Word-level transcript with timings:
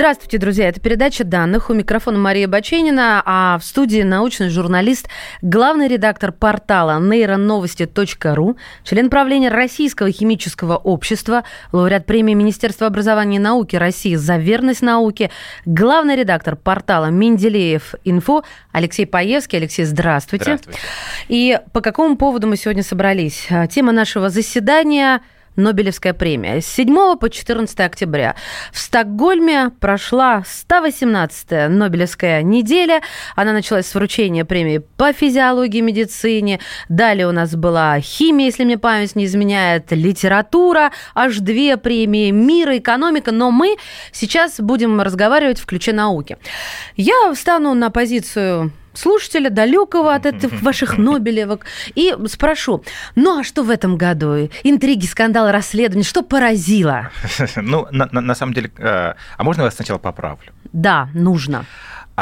Здравствуйте, 0.00 0.38
друзья. 0.38 0.70
Это 0.70 0.80
передача 0.80 1.24
данных. 1.24 1.68
У 1.68 1.74
микрофона 1.74 2.18
Мария 2.18 2.48
Баченина, 2.48 3.22
а 3.22 3.58
в 3.58 3.62
студии 3.62 4.00
научный 4.00 4.48
журналист, 4.48 5.10
главный 5.42 5.88
редактор 5.88 6.32
портала 6.32 6.98
нейроновости.ру, 6.98 8.56
член 8.82 9.10
правления 9.10 9.50
Российского 9.50 10.10
химического 10.10 10.78
общества, 10.78 11.44
лауреат 11.72 12.06
премии 12.06 12.32
Министерства 12.32 12.86
образования 12.86 13.36
и 13.36 13.40
науки 13.40 13.76
России 13.76 14.14
за 14.14 14.38
верность 14.38 14.80
науке, 14.80 15.30
главный 15.66 16.16
редактор 16.16 16.56
портала 16.56 17.10
Менделеев 17.10 17.94
Инфо 18.04 18.42
Алексей 18.72 19.04
Паевский. 19.04 19.58
Алексей, 19.58 19.84
здравствуйте. 19.84 20.44
Здравствуйте. 20.44 20.78
И 21.28 21.60
по 21.74 21.82
какому 21.82 22.16
поводу 22.16 22.46
мы 22.46 22.56
сегодня 22.56 22.82
собрались? 22.82 23.48
Тема 23.68 23.92
нашего 23.92 24.30
заседания– 24.30 25.20
Нобелевская 25.60 26.14
премия. 26.14 26.60
С 26.60 26.66
7 26.66 27.16
по 27.16 27.30
14 27.30 27.78
октября 27.80 28.34
в 28.72 28.78
Стокгольме 28.78 29.70
прошла 29.80 30.42
118-я 30.44 31.68
Нобелевская 31.68 32.42
неделя. 32.42 33.02
Она 33.36 33.52
началась 33.52 33.86
с 33.86 33.94
вручения 33.94 34.44
премии 34.44 34.78
по 34.78 35.12
физиологии 35.12 35.78
и 35.78 35.82
медицине. 35.82 36.60
Далее 36.88 37.28
у 37.28 37.32
нас 37.32 37.54
была 37.54 38.00
химия, 38.00 38.46
если 38.46 38.64
мне 38.64 38.78
память 38.78 39.16
не 39.16 39.26
изменяет, 39.26 39.92
литература, 39.92 40.92
аж 41.14 41.38
две 41.38 41.76
премии, 41.76 42.30
мир, 42.30 42.76
экономика. 42.76 43.32
Но 43.32 43.50
мы 43.50 43.76
сейчас 44.12 44.60
будем 44.60 45.00
разговаривать 45.00 45.60
в 45.60 45.66
ключе 45.66 45.92
науки. 45.92 46.38
Я 46.96 47.32
встану 47.34 47.74
на 47.74 47.90
позицию 47.90 48.72
слушателя, 48.92 49.50
далекого 49.50 50.14
от 50.14 50.26
этих 50.26 50.62
ваших 50.62 50.98
Нобелевок, 50.98 51.64
и 51.94 52.14
спрошу, 52.26 52.84
ну 53.14 53.40
а 53.40 53.44
что 53.44 53.62
в 53.62 53.70
этом 53.70 53.96
году? 53.96 54.48
Интриги, 54.64 55.06
скандалы, 55.06 55.52
расследования, 55.52 56.04
что 56.04 56.22
поразило? 56.22 57.10
Ну, 57.56 57.86
на, 57.90 58.08
на, 58.12 58.20
на 58.20 58.34
самом 58.34 58.54
деле, 58.54 58.70
э, 58.78 59.14
а 59.36 59.42
можно 59.42 59.62
я 59.62 59.64
вас 59.66 59.74
сначала 59.74 59.98
поправлю? 59.98 60.52
Да, 60.72 61.08
нужно. 61.14 61.64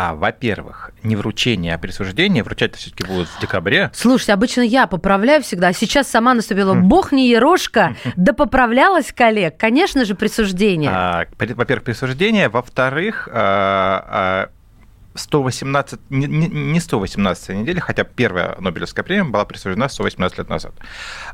А, 0.01 0.15
во-первых, 0.15 0.92
не 1.03 1.17
вручение, 1.17 1.75
а 1.75 1.79
присуждение. 1.79 2.45
Вручать 2.45 2.77
все-таки 2.77 3.05
будут 3.05 3.27
в 3.27 3.41
декабре. 3.41 3.91
Слушайте, 3.95 4.33
обычно 4.33 4.61
я 4.61 4.87
поправляю 4.87 5.42
всегда. 5.42 5.69
А 5.69 5.73
сейчас 5.73 6.09
сама 6.09 6.35
наступила. 6.35 6.75
Бог 6.75 7.11
не 7.11 7.29
ерошка, 7.29 7.97
да 8.17 8.33
поправлялась 8.33 9.12
коллег. 9.12 9.57
Конечно 9.59 10.05
же, 10.05 10.14
присуждение. 10.14 10.91
А, 10.92 11.27
во-первых, 11.37 11.83
присуждение. 11.83 12.48
Во-вторых, 12.48 13.29
а, 13.33 14.05
а, 14.09 14.51
118, 15.19 16.00
не, 16.11 16.27
не 16.27 16.80
118 16.80 17.48
неделя, 17.50 17.80
хотя 17.80 18.05
первая 18.05 18.56
Нобелевская 18.58 19.05
премия 19.05 19.24
была 19.24 19.44
присуждена 19.44 19.88
118 19.88 20.38
лет 20.38 20.48
назад. 20.48 20.74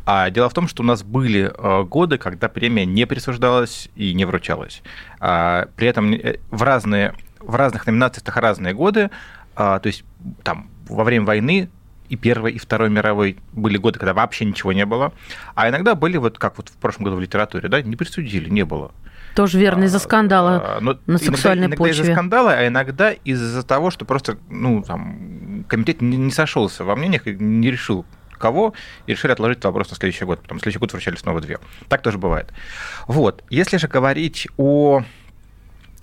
А 0.07 0.31
дело 0.31 0.49
в 0.49 0.55
том, 0.55 0.69
что 0.69 0.83
у 0.83 0.87
нас 0.87 1.03
были 1.03 1.53
э, 1.57 1.83
годы, 1.85 2.19
когда 2.19 2.49
премия 2.49 2.87
не 2.87 3.07
присуждалась 3.07 3.89
и 3.95 4.15
не 4.15 4.25
вручалась. 4.25 4.83
А, 5.21 5.69
при 5.77 5.89
этом 5.89 6.13
э, 6.13 6.39
в, 6.51 6.63
разные, 6.63 7.15
в 7.39 7.55
разных 7.55 7.87
номинациях 7.87 8.37
разные 8.37 8.75
годы, 8.75 9.11
а, 9.55 9.79
то 9.79 9.87
есть 9.87 10.05
там 10.43 10.69
во 10.89 11.05
время 11.05 11.27
войны 11.27 11.71
и 12.09 12.17
Первой, 12.17 12.53
и 12.53 12.59
Второй 12.59 12.91
мировой 12.91 13.39
были 13.53 13.77
годы, 13.77 13.99
когда 13.99 14.15
вообще 14.15 14.45
ничего 14.45 14.73
не 14.73 14.85
было. 14.85 15.13
А 15.55 15.69
иногда 15.69 15.95
были, 15.95 16.17
вот 16.17 16.39
как 16.39 16.57
вот 16.57 16.69
в 16.69 16.77
прошлом 16.77 17.05
году 17.05 17.17
в 17.17 17.21
литературе, 17.21 17.69
да, 17.69 17.81
не 17.83 17.97
присудили, 17.97 18.49
не 18.51 18.65
было. 18.65 18.93
Тоже 19.35 19.59
верно, 19.59 19.85
из-за 19.85 19.99
скандала 19.99 20.77
а, 20.77 20.81
Но 20.81 20.99
на 21.07 21.19
сексуальной 21.19 21.67
иногда, 21.67 21.77
почве. 21.77 21.95
Иногда 21.95 22.03
из-за 22.03 22.13
скандала, 22.13 22.53
а 22.53 22.67
иногда 22.67 23.13
из-за 23.13 23.63
того, 23.65 23.91
что 23.91 24.05
просто, 24.05 24.39
ну, 24.49 24.83
там, 24.83 25.65
комитет 25.69 26.01
не, 26.03 26.17
не 26.17 26.31
сошелся 26.31 26.85
во 26.85 26.95
мнениях 26.95 27.27
и 27.27 27.35
не 27.35 27.71
решил, 27.71 28.07
кого, 28.39 28.75
и 29.07 29.13
решили 29.13 29.33
отложить 29.33 29.65
вопрос 29.65 29.91
на 29.91 29.97
следующий 29.97 30.25
год. 30.25 30.41
Потом 30.43 30.59
следующий 30.61 30.79
год 30.79 30.93
вручали 30.93 31.17
снова 31.17 31.41
две. 31.41 31.59
Так 31.89 32.03
тоже 32.03 32.19
бывает. 32.19 32.53
Вот. 33.09 33.43
Если 33.51 33.77
же 33.77 33.89
говорить 33.89 34.47
о, 34.57 35.03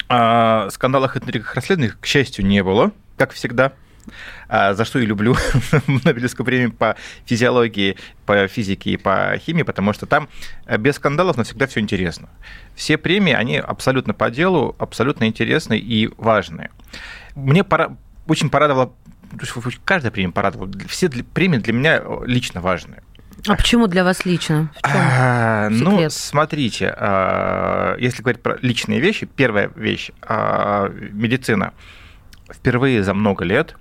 о 0.10 0.70
скандалах 0.70 1.16
и 1.16 1.20
интригах 1.20 1.56
расследованиях, 1.56 2.00
к 2.00 2.06
счастью, 2.06 2.46
не 2.46 2.64
было, 2.64 2.92
как 3.18 3.32
всегда. 3.32 3.74
А, 4.48 4.74
за 4.74 4.86
что 4.86 5.00
и 5.00 5.06
люблю 5.06 5.36
Нобелевскую 5.88 6.46
премию 6.46 6.72
по 6.72 6.96
физиологии, 7.26 7.98
по 8.26 8.48
физике 8.48 8.92
и 8.92 8.98
по 8.98 9.38
химии, 9.38 9.64
потому 9.64 9.94
что 9.94 10.06
там 10.06 10.30
э, 10.66 10.78
без 10.78 10.96
скандалов 10.96 11.38
навсегда 11.38 11.68
все 11.68 11.80
интересно. 11.80 12.30
Все 12.76 12.98
премии, 12.98 13.34
они 13.34 13.58
абсолютно 13.58 14.14
по 14.14 14.30
делу, 14.30 14.76
абсолютно 14.80 15.26
интересны 15.26 15.78
и 15.78 16.10
важные. 16.18 16.72
Мне 17.36 17.64
пора, 17.64 17.96
очень 18.28 18.50
порадовало, 18.50 18.94
каждая 19.86 20.12
премия 20.12 20.32
порадовала, 20.32 20.70
все 20.88 21.10
премии 21.10 21.58
для 21.58 21.74
меня 21.74 22.02
лично 22.26 22.62
важные. 22.62 23.02
А 23.48 23.56
почему 23.56 23.88
для 23.88 24.04
вас 24.04 24.26
лично? 24.26 24.72
А, 24.84 25.70
ну, 25.70 26.10
смотрите, 26.10 26.94
а, 26.96 27.96
если 27.98 28.22
говорить 28.22 28.42
про 28.42 28.58
личные 28.62 29.00
вещи, 29.00 29.26
первая 29.26 29.72
вещь 29.76 30.12
а, 30.22 30.90
медицина. 30.90 31.74
Впервые 32.54 33.02
за 33.02 33.14
много 33.14 33.46
лет 33.46 33.78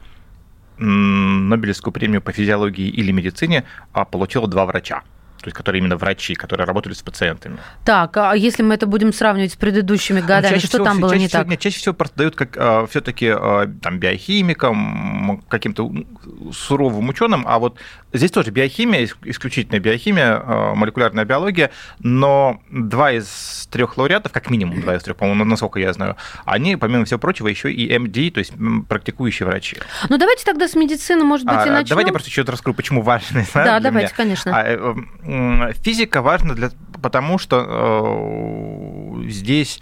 Нобелевскую 0.80 1.92
премию 1.92 2.22
по 2.22 2.32
физиологии 2.32 2.88
или 2.88 3.12
медицине 3.12 3.64
а, 3.92 4.04
получило 4.04 4.48
два 4.48 4.64
врача 4.66 5.02
то 5.40 5.48
есть 5.48 5.56
которые 5.56 5.80
именно 5.80 5.96
врачи, 5.96 6.34
которые 6.34 6.66
работали 6.66 6.92
с 6.92 7.02
пациентами. 7.02 7.58
Так, 7.84 8.16
а 8.16 8.34
если 8.34 8.62
мы 8.62 8.74
это 8.74 8.86
будем 8.86 9.12
сравнивать 9.12 9.52
с 9.52 9.56
предыдущими 9.56 10.20
ну, 10.20 10.26
годами, 10.26 10.54
ну, 10.54 10.58
что 10.58 10.68
всего, 10.68 10.84
там 10.84 11.00
было 11.00 11.10
чаще 11.10 11.22
не 11.22 11.28
всего, 11.28 11.42
так? 11.42 11.48
Нет, 11.48 11.60
чаще 11.60 11.78
всего 11.78 11.94
просто 11.94 12.16
дают 12.18 12.36
как 12.36 12.56
а, 12.56 12.86
все-таки 12.86 13.28
а, 13.28 13.70
там 13.82 13.98
биохимикам, 13.98 15.42
каким-то 15.48 15.90
суровым 16.52 17.08
ученым, 17.08 17.44
а 17.46 17.58
вот 17.58 17.78
здесь 18.12 18.30
тоже 18.30 18.50
биохимия, 18.50 19.08
исключительная 19.24 19.80
биохимия, 19.80 20.42
а, 20.44 20.74
молекулярная 20.74 21.24
биология, 21.24 21.70
но 22.00 22.60
два 22.70 23.12
из 23.12 23.68
трех 23.70 23.96
лауреатов, 23.96 24.32
как 24.32 24.50
минимум 24.50 24.80
два 24.80 24.96
из 24.96 25.02
трех, 25.02 25.16
по-моему, 25.16 25.44
насколько 25.44 25.80
я 25.80 25.92
знаю, 25.92 26.16
они, 26.44 26.76
помимо 26.76 27.04
всего 27.04 27.18
прочего, 27.18 27.48
еще 27.48 27.72
и 27.72 27.96
МД, 27.98 28.34
то 28.34 28.38
есть 28.38 28.52
практикующие 28.88 29.46
врачи. 29.46 29.78
Ну 30.08 30.18
давайте 30.18 30.44
тогда 30.44 30.68
с 30.68 30.74
медицины, 30.74 31.24
может 31.24 31.46
быть, 31.46 31.56
а, 31.56 31.66
и 31.66 31.70
начнем. 31.70 31.88
Давайте 31.88 32.12
просто 32.12 32.28
еще 32.28 32.42
расскажу, 32.42 32.74
почему 32.74 33.02
важно. 33.02 33.44
Да, 33.54 33.78
давайте, 33.78 34.08
меня. 34.08 34.16
конечно. 34.16 34.56
А, 34.56 34.64
э, 34.64 34.94
Физика 35.84 36.22
важна 36.22 36.54
для, 36.54 36.70
потому, 37.00 37.38
что 37.38 37.64
э, 39.22 39.28
здесь 39.28 39.80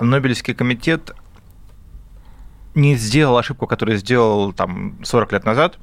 Нобелевский 0.00 0.54
комитет 0.54 1.14
не 2.74 2.94
сделал 2.96 3.36
ошибку, 3.36 3.66
которую 3.66 3.98
сделал 3.98 4.52
там 4.52 4.98
40 5.04 5.32
лет 5.32 5.44
назад, 5.44 5.78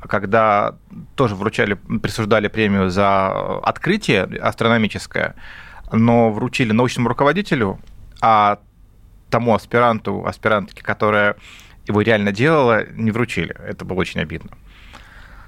когда 0.00 0.76
тоже 1.14 1.36
вручали, 1.36 1.74
присуждали 1.74 2.48
премию 2.48 2.90
за 2.90 3.58
открытие 3.58 4.24
астрономическое, 4.24 5.36
но 5.92 6.30
вручили 6.30 6.72
научному 6.72 7.08
руководителю, 7.08 7.78
а 8.20 8.58
тому 9.28 9.54
аспиранту, 9.54 10.26
аспирантке, 10.26 10.82
которая 10.82 11.36
его 11.86 12.00
реально 12.00 12.32
делала, 12.32 12.84
не 12.90 13.10
вручили. 13.10 13.54
Это 13.64 13.84
было 13.84 13.98
очень 13.98 14.20
обидно. 14.20 14.50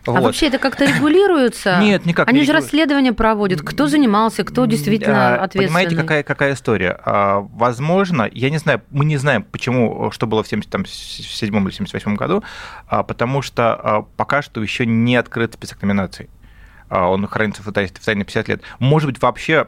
А 0.07 0.11
вот. 0.13 0.23
вообще 0.23 0.47
это 0.49 0.59
как-то 0.59 0.85
регулируется? 0.85 1.79
Нет, 1.83 2.05
никак 2.07 2.29
Они 2.29 2.41
не 2.41 2.47
же 2.47 2.53
расследования 2.53 3.13
проводят. 3.13 3.63
Кто 3.63 3.87
занимался, 3.87 4.43
кто 4.45 4.65
действительно 4.65 5.35
ответственный? 5.37 5.67
Понимаете, 5.67 5.97
какая, 5.97 6.23
какая 6.23 6.55
история? 6.55 6.99
А, 7.05 7.41
возможно, 7.53 8.29
я 8.33 8.51
не 8.51 8.59
знаю, 8.59 8.83
мы 8.91 9.05
не 9.05 9.17
знаем, 9.17 9.45
почему, 9.45 10.11
что 10.11 10.27
было 10.27 10.43
в 10.43 10.49
77 10.49 10.85
или 10.85 11.71
78 11.71 12.17
году, 12.17 12.43
а, 12.89 13.03
потому 13.03 13.43
что 13.43 13.75
а, 13.75 14.03
пока 14.17 14.43
что 14.43 14.63
еще 14.63 14.87
не 14.87 15.17
открыт 15.17 15.55
список 15.55 15.83
номинаций 15.83 16.29
он 16.95 17.27
хранится 17.27 17.63
в 17.63 17.73
тайне 17.73 18.25
50 18.25 18.49
лет. 18.49 18.63
Может 18.79 19.09
быть, 19.09 19.23
вообще 19.23 19.67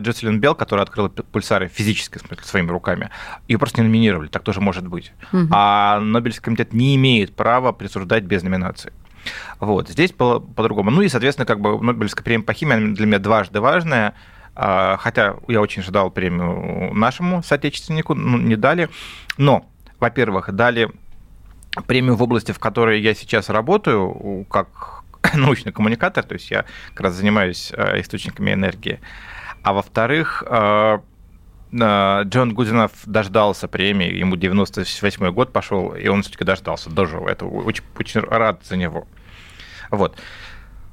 Джесселин 0.00 0.40
Белл, 0.40 0.56
которая 0.56 0.82
открыла 0.82 1.06
пульсары 1.08 1.68
физически, 1.68 2.18
смысле, 2.18 2.42
своими 2.42 2.68
руками, 2.68 3.10
ее 3.46 3.58
просто 3.58 3.80
не 3.80 3.86
номинировали, 3.86 4.26
так 4.26 4.42
тоже 4.42 4.60
может 4.60 4.88
быть. 4.88 5.12
Угу. 5.32 5.50
А 5.52 6.00
Нобелевский 6.00 6.42
комитет 6.42 6.72
не 6.72 6.96
имеет 6.96 7.36
права 7.36 7.70
присуждать 7.70 8.24
без 8.24 8.42
номинации. 8.42 8.92
Вот. 9.60 9.88
Здесь 9.88 10.12
было 10.12 10.38
по-другому. 10.38 10.90
Ну 10.90 11.02
и, 11.02 11.08
соответственно, 11.08 11.46
как 11.46 11.60
бы 11.60 11.80
Нобелевская 11.82 12.24
премия 12.24 12.44
по 12.44 12.52
химии 12.52 12.94
для 12.94 13.06
меня 13.06 13.18
дважды 13.18 13.60
важная, 13.60 14.14
а, 14.54 14.96
хотя 14.98 15.36
я 15.48 15.60
очень 15.60 15.82
ждал 15.82 16.10
премию 16.10 16.94
нашему 16.94 17.42
соотечественнику, 17.42 18.14
ну, 18.14 18.38
не 18.38 18.56
дали. 18.56 18.88
Но, 19.36 19.66
во-первых, 19.98 20.52
дали 20.52 20.90
премию 21.86 22.16
в 22.16 22.22
области, 22.22 22.52
в 22.52 22.58
которой 22.58 23.00
я 23.00 23.14
сейчас 23.14 23.48
работаю, 23.48 24.46
как 24.48 25.04
научный 25.34 25.72
коммуникатор, 25.72 26.24
то 26.24 26.34
есть 26.34 26.50
я 26.50 26.64
как 26.94 27.06
раз 27.06 27.14
занимаюсь 27.14 27.72
а, 27.76 28.00
источниками 28.00 28.52
энергии. 28.52 29.00
А 29.62 29.72
во-вторых, 29.72 30.44
а, 30.46 31.02
Джон 31.74 32.54
Гудинов 32.54 32.92
дождался 33.06 33.66
премии, 33.68 34.12
ему 34.12 34.36
98 34.36 35.32
год 35.32 35.52
пошел, 35.52 35.94
и 35.94 36.06
он 36.08 36.22
все-таки 36.22 36.44
дождался, 36.44 36.90
дожил. 36.90 37.26
Это 37.26 37.46
очень, 37.46 37.82
очень 37.98 38.20
рад 38.20 38.60
за 38.64 38.76
него. 38.76 39.06
Вот. 39.90 40.16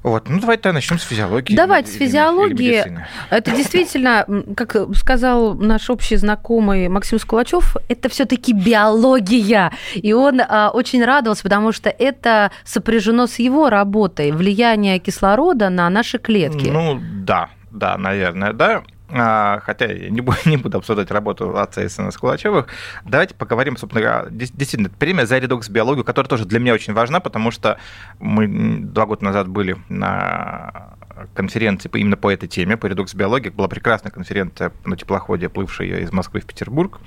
Вот, 0.04 0.28
ну 0.30 0.39
давайте 0.39 0.72
начнем 0.72 0.98
с 0.98 1.04
физиологии. 1.04 1.56
Давайте 1.56 1.92
с 1.92 1.95
физиологии. 1.95 2.83
Это 3.30 3.51
действительно, 3.51 4.25
как 4.57 4.75
сказал 4.95 5.54
наш 5.54 5.92
общий 5.92 6.16
знакомый 6.16 6.88
Максим 6.88 7.19
Скулачев, 7.19 7.77
это 7.88 8.10
все-таки 8.10 8.51
биология. 8.51 9.72
И 9.94 10.12
он 10.13 10.42
а, 10.42 10.72
очень 10.74 11.06
радовался, 11.06 11.44
потому 11.44 11.72
что 11.72 11.92
это 11.92 12.51
сопряжено 12.63 13.27
с 13.27 13.38
его 13.38 13.69
работой, 13.69 14.31
влияние 14.31 14.98
кислорода 14.98 15.69
на 15.69 15.88
наши 15.92 16.18
клетки. 16.18 16.69
Ну 16.69 17.00
да, 17.00 17.51
да, 17.69 17.95
наверное, 18.00 18.54
да. 18.54 18.81
А, 19.13 19.60
хотя 19.63 19.86
я 19.86 20.10
не 20.10 20.22
буду, 20.22 20.38
не 20.46 20.58
буду 20.58 20.78
обсуждать 20.78 21.12
работу 21.12 21.58
отца 21.58 21.84
и 21.84 21.90
Скулачевых, 21.90 22.68
давайте 23.06 23.36
поговорим, 23.36 23.78
собственно 23.78 24.28
действительно, 24.30 24.90
премия 24.90 25.25
за 25.25 25.38
редокс 25.38 25.69
биологию, 25.69 26.06
которая 26.06 26.30
тоже 26.30 26.46
для 26.46 26.60
меня 26.60 26.74
очень 26.74 26.94
важна, 26.94 27.19
потому 27.19 27.52
что 27.52 27.78
мы 28.19 28.48
два 28.80 29.06
года 29.06 29.25
назад 29.25 29.48
были 29.48 29.78
на 29.90 30.96
конференции 31.34 31.90
именно 31.94 32.18
по 32.18 32.31
этой 32.31 32.48
теме, 32.48 32.78
по 32.78 32.88
редокс 32.88 33.13
биологии. 33.13 33.50
Была 33.50 33.68
прекрасная 33.68 34.12
конференция 34.12 34.72
на 34.86 34.96
теплоходе, 34.96 35.50
плывшая 35.50 36.00
из 36.00 36.12
Москвы 36.12 36.40
в 36.40 36.46
Петербург, 36.46 37.00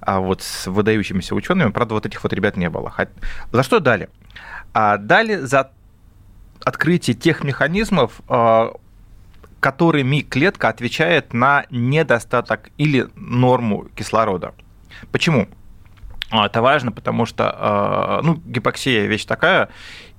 а 0.00 0.20
вот 0.20 0.42
с 0.42 0.66
выдающимися 0.66 1.34
учеными. 1.34 1.70
Правда, 1.70 1.94
вот 1.94 2.06
этих 2.06 2.22
вот 2.22 2.32
ребят 2.32 2.56
не 2.56 2.68
было. 2.68 2.92
За 3.52 3.62
что 3.62 3.80
дали? 3.80 4.08
А 4.74 4.96
дали 4.98 5.36
за 5.36 5.70
открытие 6.64 7.14
тех 7.14 7.42
механизмов, 7.42 8.20
а, 8.28 8.72
которыми 9.62 10.22
клетка 10.22 10.68
отвечает 10.68 11.32
на 11.32 11.66
недостаток 11.70 12.70
или 12.78 13.06
норму 13.14 13.86
кислорода. 13.94 14.54
Почему? 15.12 15.46
А, 16.32 16.46
это 16.46 16.60
важно, 16.60 16.90
потому 16.90 17.26
что 17.26 17.54
а, 17.56 18.20
ну, 18.24 18.42
гипоксия 18.44 19.06
вещь 19.06 19.24
такая, 19.24 19.68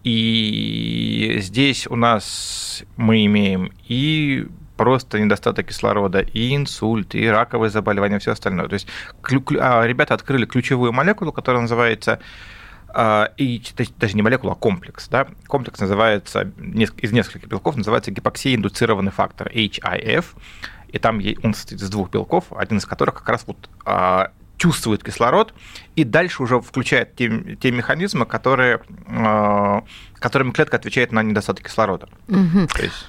и 0.05 1.35
здесь 1.39 1.87
у 1.87 1.97
нас 1.97 2.85
мы 2.95 3.25
имеем 3.25 3.73
и 3.85 4.47
просто 4.77 5.19
недостаток 5.19 5.67
кислорода, 5.67 6.21
и 6.21 6.55
инсульт, 6.55 7.13
и 7.13 7.27
раковые 7.27 7.69
заболевания, 7.69 8.15
и 8.15 8.19
все 8.19 8.31
остальное. 8.31 8.69
То 8.69 8.75
есть 8.75 8.87
а, 9.59 9.83
ребята 9.85 10.13
открыли 10.13 10.45
ключевую 10.45 10.93
молекулу, 10.93 11.33
которая 11.33 11.63
называется 11.63 12.19
и 12.95 13.61
даже 13.97 14.15
не 14.15 14.21
молекула, 14.21 14.53
а 14.53 14.55
комплекс. 14.55 15.07
Да? 15.07 15.27
Комплекс 15.47 15.79
называется, 15.79 16.51
из 16.97 17.11
нескольких 17.11 17.47
белков 17.47 17.75
называется 17.75 18.11
гипоксия-индуцированный 18.11 19.11
фактор, 19.11 19.47
HIF, 19.47 20.25
и 20.89 20.99
там 20.99 21.19
он 21.41 21.53
состоит 21.53 21.81
из 21.81 21.89
двух 21.89 22.11
белков, 22.11 22.45
один 22.55 22.77
из 22.77 22.85
которых 22.85 23.15
как 23.15 23.29
раз 23.29 23.43
вот 23.47 23.57
а, 23.83 24.31
чувствует 24.57 25.03
кислород 25.03 25.53
и 25.95 26.03
дальше 26.03 26.43
уже 26.43 26.61
включает 26.61 27.15
те, 27.15 27.57
те 27.59 27.71
механизмы, 27.71 28.25
которые, 28.25 28.79
а, 29.07 29.83
которыми 30.19 30.51
клетка 30.51 30.77
отвечает 30.77 31.11
на 31.11 31.23
недостаток 31.23 31.65
кислорода. 31.65 32.07
Угу. 32.27 32.67
есть... 32.81 33.07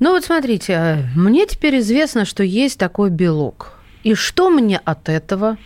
Ну 0.00 0.10
вот 0.10 0.24
смотрите, 0.24 1.08
мне 1.14 1.46
теперь 1.46 1.78
известно, 1.78 2.24
что 2.24 2.42
есть 2.42 2.78
такой 2.78 3.10
белок. 3.10 3.74
И 4.02 4.14
что 4.14 4.50
мне 4.50 4.78
от 4.78 5.08
этого? 5.08 5.56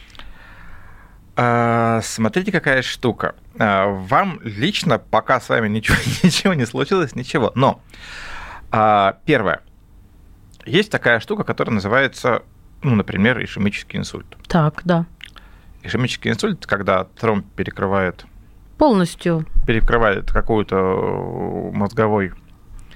А, 1.37 2.01
смотрите, 2.03 2.53
какая 2.53 2.83
штука. 2.83 3.35
А, 3.59 3.87
вам 3.87 4.41
лично, 4.43 4.99
пока 4.99 5.41
с 5.41 5.49
вами 5.49 5.69
ничего, 5.69 5.97
ничего 6.23 6.55
не 6.55 6.67
случилось, 6.67 7.15
ничего. 7.15 7.53
Но 7.55 7.81
а, 8.71 9.19
первое. 9.25 9.63
Есть 10.67 10.91
такая 10.91 11.21
штука, 11.21 11.45
которая 11.45 11.75
называется, 11.75 12.43
ну, 12.83 12.95
например, 12.95 13.43
ишемический 13.43 13.99
инсульт. 13.99 14.27
Так, 14.49 14.83
да. 14.85 15.07
Ишемический 15.83 16.31
инсульт, 16.31 16.67
когда 16.67 17.05
тромб 17.05 17.47
перекрывает... 17.55 18.25
Полностью. 18.79 19.47
Перекрывает 19.67 20.33
какой-то 20.33 21.71
мозговой 21.73 22.33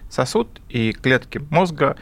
сосуд, 0.09 0.61
и 0.69 0.93
клетки 0.93 1.41
мозга 1.51 1.97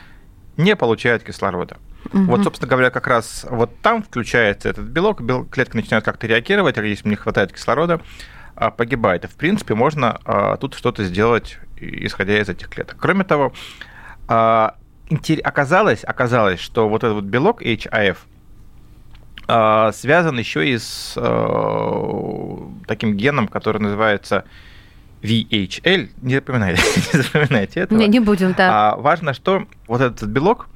не 0.56 0.76
получают 0.76 1.25
кислорода. 1.25 1.79
Угу. 2.12 2.23
Вот, 2.25 2.44
собственно 2.44 2.70
говоря, 2.70 2.91
как 2.91 3.06
раз 3.06 3.44
вот 3.50 3.79
там 3.81 4.02
включается 4.02 4.69
этот 4.69 4.87
белок, 4.87 5.20
клетка 5.50 5.76
начинает 5.76 6.05
как-то 6.05 6.26
реагировать, 6.26 6.79
а 6.79 6.85
если 6.85 7.09
не 7.09 7.17
хватает 7.17 7.52
кислорода, 7.52 8.00
погибает. 8.56 9.25
И, 9.25 9.29
в 9.29 9.35
принципе, 9.35 9.75
можно 9.75 10.20
а, 10.25 10.56
тут 10.56 10.75
что-то 10.75 11.05
сделать, 11.05 11.58
исходя 11.76 12.38
из 12.38 12.49
этих 12.49 12.69
клеток. 12.69 12.97
Кроме 12.99 13.25
того, 13.25 13.53
а, 14.29 14.76
оказалось, 15.44 16.05
оказалось, 16.05 16.61
что 16.61 16.88
вот 16.88 17.05
этот 17.05 17.14
вот 17.14 17.25
белок 17.25 17.62
HIF 17.62 18.17
связан 19.93 20.38
еще 20.38 20.69
и 20.69 20.76
с 20.76 21.14
таким 22.88 23.17
геном, 23.17 23.47
который 23.47 23.81
называется 23.81 24.44
VHL. 25.23 26.11
Не 26.23 26.35
запоминайте, 26.35 26.82
не 27.12 27.23
запоминайте 27.23 27.81
этого. 27.81 27.99
Не, 27.99 28.09
не 28.09 28.20
будем, 28.20 28.55
да. 28.55 28.93
А 28.93 28.97
важно, 28.97 29.35
что 29.35 29.67
вот 29.87 30.00
этот 30.00 30.29
белок 30.29 30.69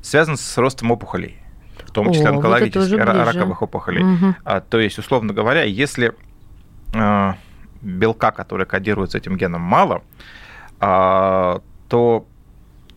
связан 0.00 0.36
с 0.36 0.58
ростом 0.58 0.90
опухолей, 0.90 1.38
в 1.84 1.90
том 1.90 2.12
числе 2.12 2.28
О, 2.28 2.30
онкологических, 2.30 2.98
вот 2.98 3.06
раковых 3.06 3.62
опухолей. 3.62 4.02
Угу. 4.02 4.34
А, 4.44 4.60
то 4.60 4.80
есть, 4.80 4.98
условно 4.98 5.32
говоря, 5.32 5.62
если 5.62 6.14
а, 6.92 7.36
белка, 7.80 8.30
который 8.30 8.66
кодируется 8.66 9.18
этим 9.18 9.36
геном, 9.36 9.62
мало, 9.62 10.02
а, 10.80 11.62
то 11.88 12.26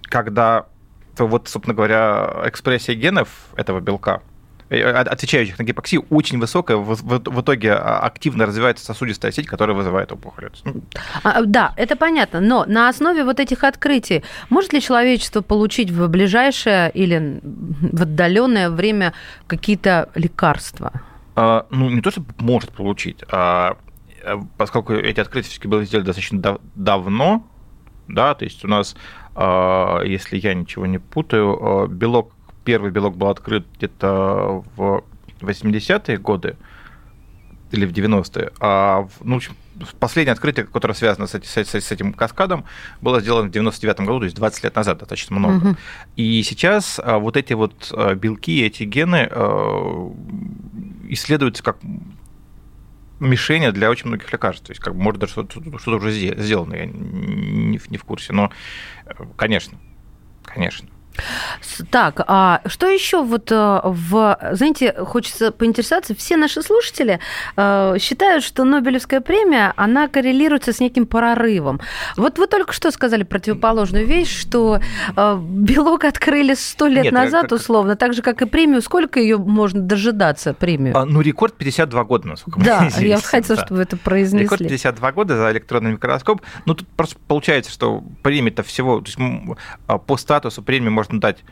когда 0.04 0.68
то 1.16 1.28
вот, 1.28 1.48
собственно 1.48 1.76
говоря, 1.76 2.42
экспрессия 2.46 2.94
генов 2.94 3.30
этого 3.56 3.80
белка 3.80 4.22
Э, 4.68 4.92
отвечающих 4.92 5.60
на 5.60 5.64
гипоксию, 5.64 6.06
очень 6.10 6.40
высокая. 6.40 6.78
В, 6.78 6.96
в, 6.96 7.20
в 7.24 7.42
итоге 7.42 7.74
а, 7.74 8.00
активно 8.00 8.48
развивается 8.48 8.84
сосудистая 8.84 9.32
сеть, 9.32 9.46
которая 9.46 9.78
вызывает 9.78 10.12
опухоль. 10.12 10.50
А, 11.24 11.44
да, 11.44 11.74
это 11.78 11.96
понятно. 11.96 12.42
Но 12.42 12.66
на 12.66 12.90
основе 12.90 13.24
вот 13.24 13.40
этих 13.40 13.64
открытий 13.64 14.24
может 14.50 14.74
ли 14.74 14.82
человечество 14.82 15.42
получить 15.42 15.92
в 15.92 16.08
ближайшее 16.08 16.90
или 16.92 17.40
в 17.44 18.02
отдаленное 18.02 18.72
время 18.72 19.14
какие-то 19.46 20.10
лекарства? 20.16 20.92
А, 21.36 21.68
ну, 21.70 21.90
не 21.90 22.02
то, 22.02 22.10
что 22.10 22.24
может 22.40 22.72
получить, 22.72 23.24
а 23.30 23.72
э, 23.72 23.85
поскольку 24.58 24.94
эти 24.94 25.20
открытия 25.20 25.50
все-таки 25.50 25.68
были 25.68 25.86
сделаны 25.86 26.06
достаточно 26.06 26.40
дав- 26.40 26.62
давно, 26.76 27.46
да, 28.08 28.36
то 28.36 28.46
есть 28.46 28.64
у 28.64 28.68
нас, 28.68 28.96
а, 29.36 30.02
если 30.04 30.38
я 30.38 30.54
ничего 30.54 30.86
не 30.86 31.00
путаю, 31.00 31.88
белок 31.90 32.36
первый 32.66 32.92
белок 32.92 33.16
был 33.16 33.28
открыт 33.28 33.66
где-то 33.78 34.64
в 34.76 35.04
80-е 35.40 36.18
годы 36.18 36.58
или 37.72 37.86
в 37.86 37.92
90-е, 37.92 38.52
а 38.60 39.08
ну, 39.22 39.40
в 39.40 39.96
последнее 39.96 40.34
открытие, 40.34 40.66
которое 40.66 40.94
связано 40.94 41.28
с, 41.28 41.34
с, 41.36 41.58
с 41.58 41.92
этим 41.92 42.14
каскадом, 42.14 42.66
было 43.02 43.22
сделано 43.22 43.48
в 43.48 43.52
99 43.52 44.00
году, 44.02 44.20
то 44.20 44.26
есть 44.26 44.36
20 44.36 44.64
лет 44.64 44.76
назад, 44.76 45.00
достаточно 45.00 45.36
много. 45.36 45.70
Угу. 45.70 45.76
И 46.16 46.44
сейчас 46.44 47.00
а, 47.04 47.20
вот 47.20 47.38
эти 47.38 47.54
вот 47.54 47.92
а, 47.92 48.16
белки, 48.16 48.62
эти 48.62 48.84
гены 48.84 49.28
а, 49.30 50.14
исследуются 51.10 51.64
как 51.64 51.78
мишени 53.20 53.72
для 53.72 53.90
очень 53.90 54.08
многих 54.08 54.32
лекарств. 54.32 54.66
То 54.66 54.72
есть, 54.72 54.82
как 54.82 54.96
бы, 54.96 55.02
может, 55.02 55.20
даже 55.20 55.34
что-то, 55.34 55.80
что 55.80 55.96
уже 55.96 56.12
сделано, 56.12 56.76
я 56.76 56.86
не, 56.86 57.80
не 57.88 57.98
в 57.98 58.04
курсе. 58.04 58.34
Но, 58.34 58.52
э, 59.06 59.12
конечно, 59.38 59.78
конечно. 60.44 60.90
Так, 61.92 62.22
а 62.28 62.62
что 62.66 62.88
еще 62.88 63.24
вот 63.24 63.52
э, 63.52 63.82
в... 63.84 64.38
Знаете, 64.54 64.94
хочется 64.94 65.52
поинтересоваться, 65.52 66.16
все 66.16 66.38
наши 66.38 66.62
слушатели 66.62 67.20
э, 67.56 67.96
считают, 68.00 68.44
что 68.44 68.64
Нобелевская 68.64 69.22
премия, 69.22 69.74
она 69.76 70.08
коррелируется 70.08 70.74
с 70.74 70.80
неким 70.80 71.06
прорывом. 71.06 71.82
Вот 72.18 72.38
вы 72.38 72.48
только 72.48 72.74
что 72.74 72.92
сказали 72.92 73.24
противоположную 73.24 74.06
вещь, 74.06 74.40
что 74.40 74.80
э, 75.16 75.40
белок 75.40 76.06
открыли 76.06 76.54
сто 76.54 76.88
лет 76.88 77.06
Нет, 77.06 77.14
назад, 77.14 77.44
как... 77.44 77.54
условно, 77.54 77.96
так 77.96 78.14
же, 78.14 78.22
как 78.22 78.42
и 78.42 78.46
премию. 78.46 78.82
Сколько 78.82 79.20
ее 79.20 79.38
можно 79.38 79.82
дожидаться, 79.82 80.54
премию? 80.54 80.98
А, 80.98 81.06
ну, 81.06 81.22
рекорд 81.22 81.56
52 81.56 82.04
года, 82.04 82.28
насколько 82.30 82.60
Да, 82.60 82.90
я 83.00 83.20
хотела, 83.20 83.58
да. 83.58 83.66
чтобы 83.66 83.78
вы 83.78 83.84
это 83.84 83.98
произнесли. 83.98 84.44
Рекорд 84.44 84.62
52 84.62 85.12
года 85.12 85.38
за 85.38 85.52
электронный 85.52 85.92
микроскоп. 85.92 86.42
Ну, 86.66 86.74
тут 86.74 86.88
просто 86.90 87.18
получается, 87.28 87.72
что 87.72 88.04
премия-то 88.22 88.64
всего... 88.64 89.02
То 89.02 89.08
есть 89.08 89.18
а, 89.88 89.98
по 89.98 90.18
статусу 90.18 90.64
премии 90.64 90.90
можно 90.90 91.05
дать 91.12 91.44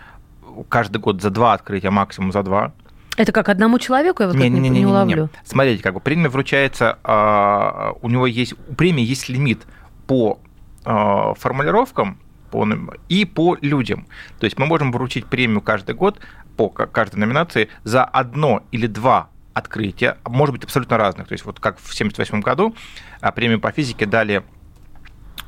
каждый 0.69 0.97
год 0.97 1.21
за 1.21 1.29
два 1.29 1.53
открытия, 1.53 1.89
максимум 1.89 2.31
за 2.31 2.43
два. 2.43 2.73
Это 3.15 3.31
как 3.31 3.49
одному 3.49 3.77
человеку, 3.77 4.23
я 4.23 4.27
вот 4.29 4.35
не, 4.35 4.49
не, 4.49 4.59
не, 4.59 4.69
не, 4.69 4.79
не 4.79 4.85
уловлю. 4.85 5.29
Смотрите, 5.45 5.83
как 5.83 5.93
бы 5.93 5.99
премия 5.99 6.29
вручается, 6.29 6.97
а, 7.03 7.93
у 8.01 8.09
него 8.09 8.25
есть, 8.25 8.53
у 8.67 8.73
премии 8.73 9.03
есть 9.03 9.29
лимит 9.29 9.67
по 10.07 10.39
а, 10.83 11.33
формулировкам 11.35 12.17
по, 12.49 12.67
и 13.09 13.25
по 13.25 13.55
людям. 13.61 14.07
То 14.39 14.45
есть 14.45 14.57
мы 14.57 14.65
можем 14.65 14.91
вручить 14.91 15.27
премию 15.27 15.61
каждый 15.61 15.93
год 15.93 16.19
по 16.57 16.69
каждой 16.69 17.17
номинации 17.17 17.69
за 17.83 18.03
одно 18.03 18.63
или 18.71 18.87
два 18.87 19.29
открытия, 19.53 20.17
может 20.25 20.53
быть, 20.53 20.63
абсолютно 20.63 20.97
разных. 20.97 21.27
То 21.27 21.33
есть 21.33 21.45
вот 21.45 21.59
как 21.59 21.77
в 21.77 21.93
1978 21.93 22.41
году 22.41 22.75
а, 23.21 23.31
премию 23.31 23.59
по 23.59 23.71
физике 23.71 24.07
дали 24.07 24.43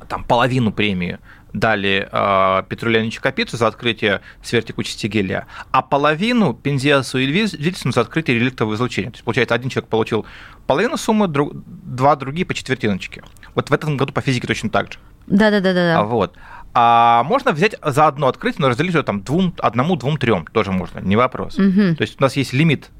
там 0.08 0.24
половину 0.24 0.72
премии 0.72 1.18
дали 1.52 2.08
э, 2.10 2.62
Петру 2.68 2.90
Леонидовичу 2.90 3.22
Капицу 3.22 3.56
за 3.56 3.66
открытие 3.66 4.20
сверхтекучести 4.42 5.06
гелия, 5.06 5.46
а 5.70 5.82
половину 5.82 6.54
Пензиасу 6.54 7.18
и 7.18 7.26
Вильсону 7.26 7.92
за 7.92 8.02
открытие 8.02 8.38
реликтового 8.38 8.74
излучения. 8.74 9.10
То 9.10 9.16
есть, 9.16 9.24
получается, 9.24 9.54
один 9.54 9.70
человек 9.70 9.88
получил 9.88 10.26
половину 10.66 10.96
суммы, 10.96 11.28
друг, 11.28 11.52
два 11.54 12.16
другие 12.16 12.44
по 12.46 12.54
четвертиночке. 12.54 13.22
Вот 13.54 13.70
в 13.70 13.72
этом 13.72 13.96
году 13.96 14.12
по 14.12 14.20
физике 14.20 14.46
точно 14.46 14.70
так 14.70 14.92
же. 14.92 14.98
Да-да-да-да. 15.26 16.02
Вот. 16.04 16.36
А 16.74 17.22
можно 17.24 17.52
взять 17.52 17.74
за 17.82 18.06
одно 18.06 18.28
открытие, 18.28 18.60
но 18.60 18.68
разделить 18.68 18.92
его 18.92 19.02
там 19.02 19.22
двум, 19.22 19.54
одному, 19.58 19.96
двум, 19.96 20.18
трем 20.18 20.44
тоже 20.52 20.72
можно, 20.72 20.98
не 21.00 21.16
вопрос. 21.16 21.56
Мгм. 21.56 21.96
То 21.96 22.02
есть 22.02 22.20
у 22.20 22.22
нас 22.22 22.36
есть 22.36 22.52
лимит 22.52 22.90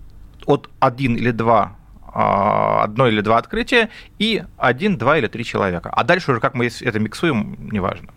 от 0.47 0.71
один 0.81 1.15
или 1.15 1.31
два 1.31 1.77
а, 2.07 2.85
одно 2.85 3.07
или 3.09 3.21
два 3.21 3.37
открытия 3.37 3.91
и 4.19 4.43
один, 4.57 4.97
два 4.97 5.19
или 5.19 5.27
три 5.27 5.45
человека. 5.45 5.91
А 5.91 6.03
дальше 6.05 6.31
уже 6.31 6.41
как 6.41 6.55
мы 6.55 6.71
это 6.81 6.99
миксуем, 6.99 7.69
неважно. 7.71 8.09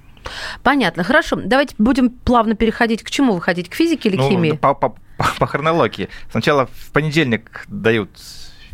Понятно. 0.63 1.03
Хорошо. 1.03 1.35
Давайте 1.37 1.75
будем 1.77 2.09
плавно 2.09 2.55
переходить 2.55 3.03
к 3.03 3.09
чему 3.11 3.33
выходить? 3.33 3.69
К 3.69 3.75
физике 3.75 4.09
или 4.09 4.15
к 4.17 4.19
Ну, 4.19 4.29
химии? 4.29 4.51
по, 4.51 4.73
по- 4.73 4.95
по 5.39 5.45
хронологии. 5.47 6.09
Сначала 6.31 6.67
в 6.67 6.91
понедельник 6.91 7.65
дают 7.67 8.09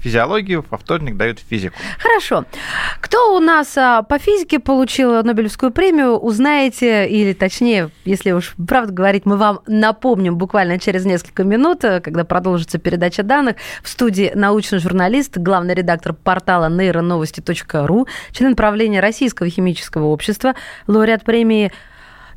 физиологию, 0.05 0.63
во 0.69 0.77
вторник 0.77 1.17
дают 1.17 1.39
физику. 1.39 1.75
Хорошо. 1.97 2.45
Кто 3.01 3.35
у 3.35 3.39
нас 3.39 3.75
а, 3.75 4.03
по 4.03 4.19
физике 4.19 4.59
получил 4.59 5.23
Нобелевскую 5.23 5.71
премию, 5.71 6.17
узнаете, 6.17 7.07
или 7.09 7.33
точнее, 7.33 7.89
если 8.05 8.31
уж 8.31 8.53
правду 8.67 8.93
говорить, 8.93 9.25
мы 9.25 9.35
вам 9.35 9.61
напомним 9.65 10.37
буквально 10.37 10.77
через 10.77 11.05
несколько 11.05 11.43
минут, 11.43 11.83
э, 11.83 12.01
когда 12.01 12.23
продолжится 12.23 12.77
передача 12.77 13.23
данных. 13.23 13.55
В 13.81 13.89
студии 13.89 14.31
научный 14.35 14.77
журналист, 14.77 15.37
главный 15.37 15.73
редактор 15.73 16.13
портала 16.13 16.69
нейроновости.ру, 16.69 18.07
член 18.31 18.55
правления 18.55 18.99
Российского 18.99 19.49
химического 19.49 20.05
общества, 20.05 20.53
лауреат 20.85 21.23
премии 21.23 21.71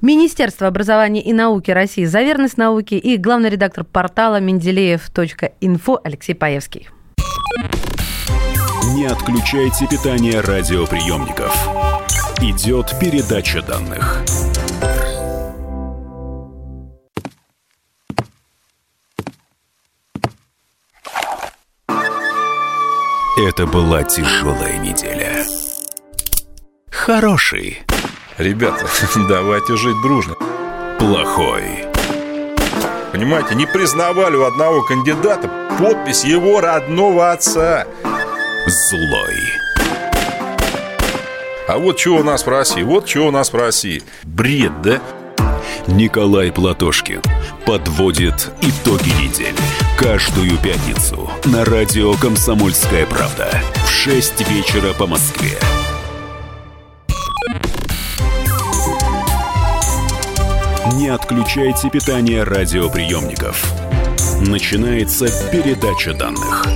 Министерства 0.00 0.68
образования 0.68 1.22
и 1.22 1.34
науки 1.34 1.70
России 1.70 2.06
за 2.06 2.22
верность 2.22 2.56
науке 2.56 2.96
и 2.96 3.18
главный 3.18 3.50
редактор 3.50 3.84
портала 3.84 4.40
менделеев.инфо 4.40 6.00
Алексей 6.02 6.34
Паевский. 6.34 6.88
Не 8.94 9.06
отключайте 9.06 9.86
питание 9.86 10.40
радиоприемников. 10.40 11.54
Идет 12.40 12.98
передача 12.98 13.60
данных. 13.62 14.22
Это 23.36 23.66
была 23.66 24.02
тяжелая 24.04 24.78
неделя. 24.78 25.44
Хороший, 26.90 27.82
Ребята, 28.38 28.86
давайте 29.28 29.76
жить 29.76 30.00
дружно. 30.02 30.34
плохой, 30.98 31.84
Понимаете, 33.12 33.54
не 33.54 33.66
признавали 33.66 34.36
у 34.36 34.44
одного 34.44 34.82
кандидата 34.82 35.50
подпись 35.78 36.24
его 36.24 36.60
родного 36.60 37.32
отца. 37.32 37.86
Злой. 38.68 39.36
А 41.66 41.78
вот 41.78 41.98
что 41.98 42.16
у 42.16 42.22
нас 42.22 42.44
в 42.44 42.48
России, 42.48 42.82
вот 42.82 43.08
что 43.08 43.26
у 43.26 43.30
нас 43.30 43.52
в 43.52 43.56
России. 43.56 44.02
Бред, 44.24 44.80
да? 44.82 45.00
Николай 45.86 46.52
Платошкин 46.52 47.22
подводит 47.66 48.50
итоги 48.60 49.10
недели. 49.22 49.54
Каждую 49.98 50.56
пятницу 50.58 51.30
на 51.44 51.64
радио 51.64 52.12
«Комсомольская 52.14 53.06
правда» 53.06 53.50
в 53.84 53.90
6 53.90 54.48
вечера 54.50 54.92
по 54.94 55.06
Москве. 55.06 55.58
Не 60.94 61.08
отключайте 61.08 61.90
питание 61.90 62.42
радиоприемников. 62.42 63.64
Начинается 64.40 65.26
передача 65.50 66.12
данных. 66.12 66.66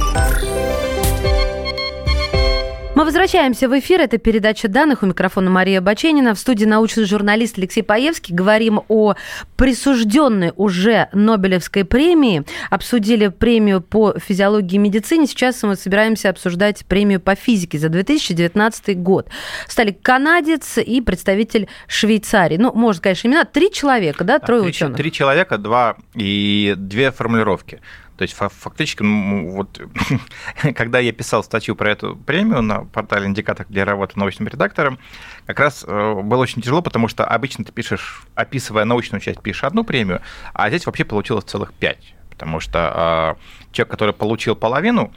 Мы 2.95 3.07
возвращаемся 3.07 3.71
в 3.71 3.79
эфир. 3.79 4.03
Это 4.03 4.19
передача 4.19 4.69
данных. 4.69 5.03
У 5.03 5.07
микрофона 5.07 5.49
Мария 5.49 5.81
Баченина. 5.81 6.35
В 6.35 6.39
студии 6.39 6.67
научный 6.67 7.07
журналист 7.07 7.57
Алексей 7.57 7.83
Паевский. 7.83 8.35
Говорим 8.35 8.83
о 8.89 9.15
присужденной 9.57 10.53
уже 10.57 11.09
Нобелевской 11.15 11.87
премии. 11.87 12.45
Обсудили 12.69 13.29
премию 13.29 13.81
по 13.81 14.19
физиологии 14.19 14.75
и 14.75 14.79
медицине. 14.79 15.27
Сейчас 15.27 15.63
мы 15.63 15.77
собираемся 15.77 16.29
обсуждать 16.29 16.85
премию 16.85 17.19
по 17.19 17.35
физике 17.35 17.79
за 17.79 17.89
2019 17.89 18.99
год. 19.03 19.27
Стали 19.69 19.93
канадец 19.93 20.77
и 20.77 21.01
представитель 21.01 21.69
Швейцарии. 21.87 22.59
Ну, 22.59 22.75
можно 22.75 22.99
сказать, 22.99 23.25
имена. 23.25 23.47
Три 23.47 23.73
человека, 23.73 24.23
да? 24.23 24.39
Трое 24.39 24.61
три, 24.61 24.69
ученых. 24.69 24.99
Три 24.99 25.11
человека, 25.11 25.57
два 25.57 25.97
и 26.15 26.75
две 26.77 27.11
формулировки. 27.11 27.81
То 28.23 28.25
есть 28.25 28.35
фа- 28.35 28.51
фактически, 28.51 29.03
ну, 29.03 29.51
вот, 29.51 29.81
когда 30.77 31.01
я 31.01 31.11
писал 31.11 31.43
статью 31.43 31.75
про 31.75 31.91
эту 31.91 32.15
премию 32.15 32.63
на 32.63 32.85
портале 32.85 33.27
«Индикатор», 33.27 33.67
где 33.69 33.81
я 33.81 33.85
работаю 33.85 34.21
научным 34.21 34.47
редактором, 34.47 35.01
как 35.47 35.59
раз 35.59 35.85
э, 35.85 36.21
было 36.23 36.41
очень 36.41 36.63
тяжело, 36.63 36.83
потому 36.83 37.09
что 37.09 37.25
обычно 37.25 37.65
ты 37.65 37.73
пишешь, 37.73 38.23
описывая 38.37 38.85
научную 38.85 39.21
часть, 39.21 39.43
пишешь 39.43 39.65
одну 39.65 39.83
премию, 39.83 40.21
а 40.55 40.69
здесь 40.69 40.87
вообще 40.87 41.05
получилось 41.05 41.43
целых 41.47 41.73
пять. 41.75 42.15
Потому 42.31 42.61
что 42.61 43.37
э, 43.37 43.73
человек, 43.73 43.91
который 43.91 44.15
получил 44.15 44.55
половину 44.55 45.13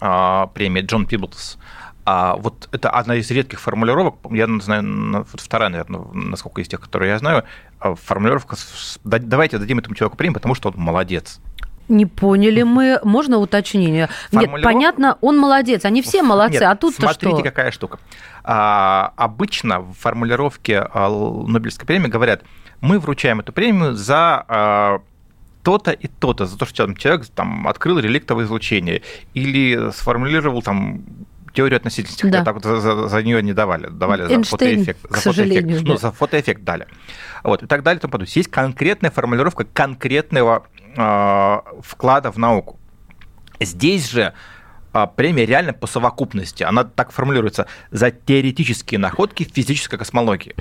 э, 0.00 0.46
премии, 0.52 0.80
Джон 0.82 1.06
Пиблс, 1.06 1.58
а 2.04 2.34
вот 2.34 2.68
это 2.72 2.90
одна 2.90 3.14
из 3.14 3.30
редких 3.30 3.60
формулировок, 3.60 4.16
я 4.32 4.48
знаю, 4.60 5.24
вторая, 5.32 5.68
наверное, 5.70 6.00
насколько 6.12 6.60
из 6.60 6.66
тех, 6.66 6.80
которые 6.80 7.10
я 7.12 7.18
знаю, 7.18 7.44
а, 7.78 7.94
формулировка 7.94 8.56
с- 8.56 8.98
«Да- 9.04 9.18
«давайте 9.20 9.58
дадим 9.58 9.78
этому 9.78 9.94
человеку 9.94 10.16
премию, 10.16 10.34
потому 10.34 10.56
что 10.56 10.70
он 10.70 10.74
молодец». 10.78 11.38
Не 11.88 12.06
поняли 12.06 12.62
мы. 12.62 13.00
Можно 13.02 13.38
уточнение? 13.38 14.08
Нет, 14.32 14.44
Формулировка- 14.44 14.62
понятно, 14.62 15.18
он 15.20 15.38
молодец. 15.38 15.84
Они 15.84 16.02
все 16.02 16.22
молодцы. 16.22 16.54
Нет, 16.54 16.62
а 16.64 16.76
тут-то 16.76 17.02
смотрите, 17.02 17.36
что? 17.36 17.42
какая 17.44 17.70
штука. 17.70 17.98
А, 18.44 19.12
обычно 19.16 19.80
в 19.80 19.92
формулировке 19.94 20.86
а, 20.92 21.08
Нобелевской 21.08 21.86
премии 21.86 22.08
говорят, 22.08 22.42
мы 22.80 22.98
вручаем 22.98 23.40
эту 23.40 23.52
премию 23.52 23.94
за 23.94 24.44
а, 24.48 25.00
то-то 25.62 25.90
и 25.90 26.06
то-то, 26.06 26.46
за 26.46 26.58
то, 26.58 26.66
что 26.66 26.86
там, 26.86 26.96
человек 26.96 27.26
там, 27.34 27.66
открыл 27.66 27.98
реликтовое 27.98 28.44
излучение 28.44 29.02
или 29.34 29.90
сформулировал 29.92 30.62
там 30.62 31.02
теорию 31.52 31.76
относительности, 31.78 32.22
Да. 32.26 32.38
хотя 32.38 32.44
так 32.44 32.54
вот 32.54 32.64
за, 32.64 33.08
за, 33.08 33.22
нее 33.22 33.42
не 33.42 33.52
давали, 33.52 33.88
давали 33.88 34.24
за 34.24 34.32
Эйнштейн, 34.34 34.84
фотоэффект. 34.84 35.08
к 35.08 35.16
за 35.16 35.32
фотоэффект. 35.32 35.66
да. 35.66 35.80
Ну, 35.84 35.96
за 35.96 36.12
фотоэффект 36.12 36.62
дали. 36.64 36.86
Вот, 37.42 37.62
и 37.62 37.66
так 37.66 37.82
далее 37.82 37.98
и 37.98 38.00
тому 38.00 38.12
подобное. 38.12 38.32
Есть 38.34 38.50
конкретная 38.50 39.10
формулировка 39.10 39.64
конкретного 39.64 40.66
вклада 40.98 42.32
в 42.32 42.38
науку. 42.38 42.78
Здесь 43.60 44.10
же 44.10 44.34
а, 44.92 45.06
премия 45.06 45.46
реально 45.46 45.72
по 45.72 45.86
совокупности. 45.86 46.62
Она 46.62 46.84
так 46.84 47.12
формулируется 47.12 47.66
за 47.90 48.10
теоретические 48.10 48.98
находки 48.98 49.44
в 49.44 49.54
физической 49.54 49.98
космологии. 49.98 50.54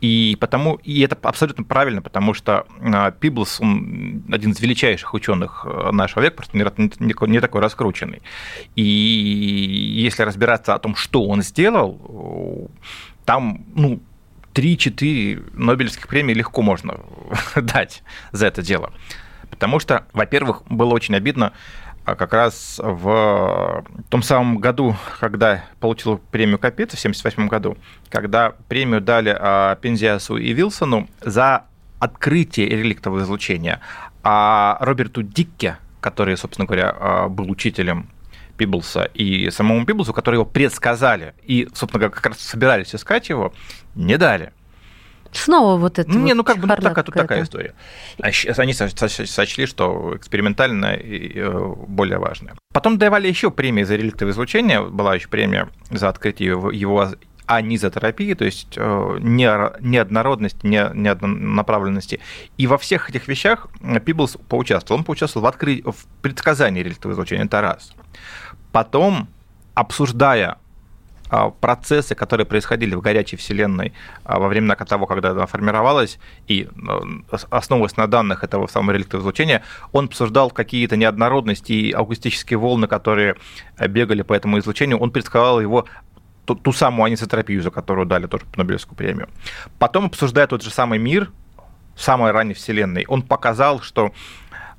И 0.00 0.36
потому 0.40 0.76
и 0.76 1.00
это 1.00 1.16
абсолютно 1.22 1.62
правильно, 1.62 2.00
потому 2.00 2.34
что 2.34 2.66
а, 2.80 3.10
Пиблс, 3.10 3.60
он 3.60 4.24
один 4.32 4.52
из 4.52 4.60
величайших 4.60 5.12
ученых 5.14 5.66
э, 5.68 5.90
нашего 5.92 6.22
века, 6.22 6.36
просто 6.36 6.56
не, 6.56 7.40
такой 7.40 7.60
раскрученный. 7.60 8.22
И 8.76 8.82
если 8.82 10.22
разбираться 10.22 10.74
о 10.74 10.78
том, 10.78 10.96
что 10.96 11.26
он 11.26 11.42
сделал, 11.42 12.68
э, 12.72 13.24
там, 13.26 13.64
ну, 13.74 14.00
3-4 14.54 15.52
Нобелевских 15.54 16.08
премий 16.08 16.34
легко 16.34 16.62
можно 16.62 16.98
дать 17.56 18.02
за 18.32 18.46
это 18.46 18.62
дело. 18.62 18.92
Потому 19.60 19.78
что, 19.78 20.06
во-первых, 20.14 20.62
было 20.70 20.94
очень 20.94 21.14
обидно 21.14 21.52
а, 22.06 22.14
как 22.14 22.32
раз 22.32 22.80
в 22.82 23.84
том 24.08 24.22
самом 24.22 24.56
году, 24.56 24.96
когда 25.20 25.66
получил 25.80 26.16
премию 26.16 26.58
Капица, 26.58 26.96
в 26.96 27.00
1978 27.00 27.48
году, 27.48 27.76
когда 28.08 28.54
премию 28.68 29.02
дали 29.02 29.36
а, 29.38 29.76
Пензиасу 29.76 30.38
и 30.38 30.54
Вилсону 30.54 31.10
за 31.20 31.64
открытие 31.98 32.68
реликтового 32.70 33.20
излучения, 33.20 33.82
а 34.22 34.78
Роберту 34.80 35.22
Дикке, 35.22 35.76
который, 36.00 36.38
собственно 36.38 36.64
говоря, 36.64 36.96
а, 36.98 37.28
был 37.28 37.50
учителем 37.50 38.08
Пиблса 38.56 39.10
и 39.12 39.50
самому 39.50 39.84
Пиблсу, 39.84 40.14
которые 40.14 40.38
его 40.38 40.46
предсказали 40.46 41.34
и, 41.42 41.68
собственно 41.74 42.00
говоря, 42.00 42.14
как 42.14 42.26
раз 42.28 42.40
собирались 42.40 42.94
искать 42.94 43.28
его, 43.28 43.52
не 43.94 44.16
дали. 44.16 44.54
Снова 45.32 45.78
вот 45.78 45.98
это. 45.98 46.10
Не, 46.10 46.32
вот 46.32 46.34
ну 46.34 46.44
как 46.44 46.58
бы 46.58 46.66
ну, 46.66 46.76
такая, 46.76 47.04
тут 47.04 47.14
такая 47.14 47.42
история. 47.42 47.74
А 48.20 48.30
Они 48.56 48.72
со- 48.72 48.88
со- 48.88 49.26
сочли, 49.26 49.66
что 49.66 50.16
экспериментально 50.16 50.94
и 50.94 51.32
э, 51.38 51.74
более 51.86 52.18
важное. 52.18 52.54
Потом 52.72 52.98
давали 52.98 53.28
еще 53.28 53.50
премии 53.50 53.84
за 53.84 53.96
реликтовое 53.96 54.32
излучение. 54.32 54.82
Была 54.82 55.14
еще 55.14 55.28
премия 55.28 55.68
за 55.90 56.08
открытие 56.08 56.50
его, 56.50 56.70
его 56.70 57.08
анизотерапии, 57.46 58.34
то 58.34 58.44
есть 58.44 58.74
э, 58.76 59.18
не- 59.20 59.72
неоднородности, 59.80 60.64
не, 60.66 60.88
неоднонаправленности. 60.94 62.20
И 62.56 62.66
во 62.66 62.78
всех 62.78 63.10
этих 63.10 63.26
вещах 63.28 63.66
Пиблс 64.04 64.36
поучаствовал. 64.48 65.00
Он 65.00 65.04
поучаствовал 65.04 65.46
в, 65.46 65.48
открытии, 65.48 65.82
в 65.82 66.06
предсказании 66.22 66.82
реликтового 66.82 67.14
излучения, 67.14 67.44
это 67.44 67.60
раз. 67.60 67.92
Потом, 68.72 69.28
обсуждая 69.74 70.50
а, 70.52 70.58
процессы, 71.60 72.14
которые 72.14 72.46
происходили 72.46 72.94
в 72.94 73.00
горячей 73.00 73.36
вселенной 73.36 73.92
а, 74.24 74.38
во 74.38 74.48
времена 74.48 74.74
того, 74.74 75.06
когда 75.06 75.30
она 75.30 75.46
формировалась, 75.46 76.18
и 76.48 76.66
э, 76.66 77.38
основываясь 77.50 77.96
на 77.96 78.06
данных 78.06 78.42
этого 78.42 78.66
самого 78.66 78.94
реликтового 78.94 79.22
излучения, 79.22 79.62
он 79.92 80.06
обсуждал 80.06 80.50
какие-то 80.50 80.96
неоднородности 80.96 81.72
и 81.72 81.92
акустические 81.92 82.58
волны, 82.58 82.88
которые 82.88 83.36
бегали 83.88 84.22
по 84.22 84.32
этому 84.34 84.58
излучению, 84.58 84.98
он 84.98 85.10
предсказал 85.10 85.60
его 85.60 85.86
ту, 86.44 86.54
ту 86.54 86.72
самую 86.72 87.06
анисотропию, 87.06 87.62
за 87.62 87.70
которую 87.70 88.06
дали 88.06 88.26
тоже 88.26 88.44
Нобелевскую 88.56 88.96
премию. 88.96 89.28
Потом, 89.78 90.06
обсуждая 90.06 90.46
тот 90.46 90.62
же 90.62 90.70
самый 90.70 90.98
мир, 90.98 91.30
самой 91.96 92.32
ранней 92.32 92.54
Вселенной, 92.54 93.04
он 93.08 93.22
показал, 93.22 93.80
что 93.80 94.12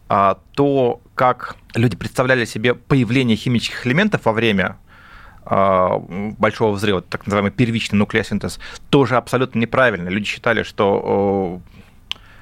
а, 0.09 0.39
то, 0.53 1.01
как 1.15 1.55
люди 1.75 1.95
представляли 1.95 2.45
себе 2.45 2.73
появление 2.73 3.37
химических 3.37 3.87
элементов 3.87 4.25
во 4.25 4.33
время 4.33 4.65
а, 4.65 4.90
большого 5.45 6.73
взрыва, 6.73 7.01
так 7.01 7.25
называемый 7.25 7.51
первичный 7.51 7.97
нуклеосинтез, 7.97 8.59
тоже 8.89 9.17
абсолютно 9.17 9.59
неправильно. 9.59 10.09
Люди 10.09 10.25
считали, 10.25 10.63
что 10.63 11.61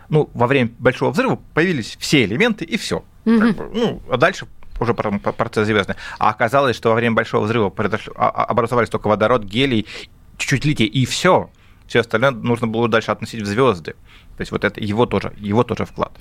ну, 0.09 0.29
во 0.33 0.47
время 0.47 0.71
большого 0.79 1.11
взрыва 1.11 1.39
появились 1.53 1.95
все 1.99 2.25
элементы 2.25 2.65
и 2.65 2.77
все. 2.77 3.03
Угу. 3.25 3.39
Как 3.39 3.55
бы, 3.55 3.69
ну, 3.73 4.01
а 4.09 4.17
дальше 4.17 4.47
уже 4.79 4.93
процесс 4.93 5.67
звездный. 5.67 5.95
А 6.19 6.29
оказалось, 6.29 6.75
что 6.75 6.89
во 6.89 6.95
время 6.95 7.15
большого 7.15 7.45
взрыва 7.45 7.73
а, 8.15 8.29
а, 8.29 8.45
образовались 8.45 8.89
только 8.89 9.07
водород, 9.07 9.43
гелий, 9.43 9.85
чуть-чуть 10.37 10.65
литий, 10.65 10.85
и 10.85 11.05
все. 11.05 11.49
Все 11.87 11.99
остальное 11.99 12.31
нужно 12.31 12.67
было 12.67 12.87
дальше 12.87 13.11
относить 13.11 13.41
в 13.41 13.45
звезды. 13.45 13.93
То 14.37 14.41
есть 14.41 14.51
вот 14.51 14.63
это 14.63 14.79
его 14.79 15.05
тоже, 15.05 15.33
его 15.37 15.63
тоже 15.63 15.85
вклад. 15.85 16.11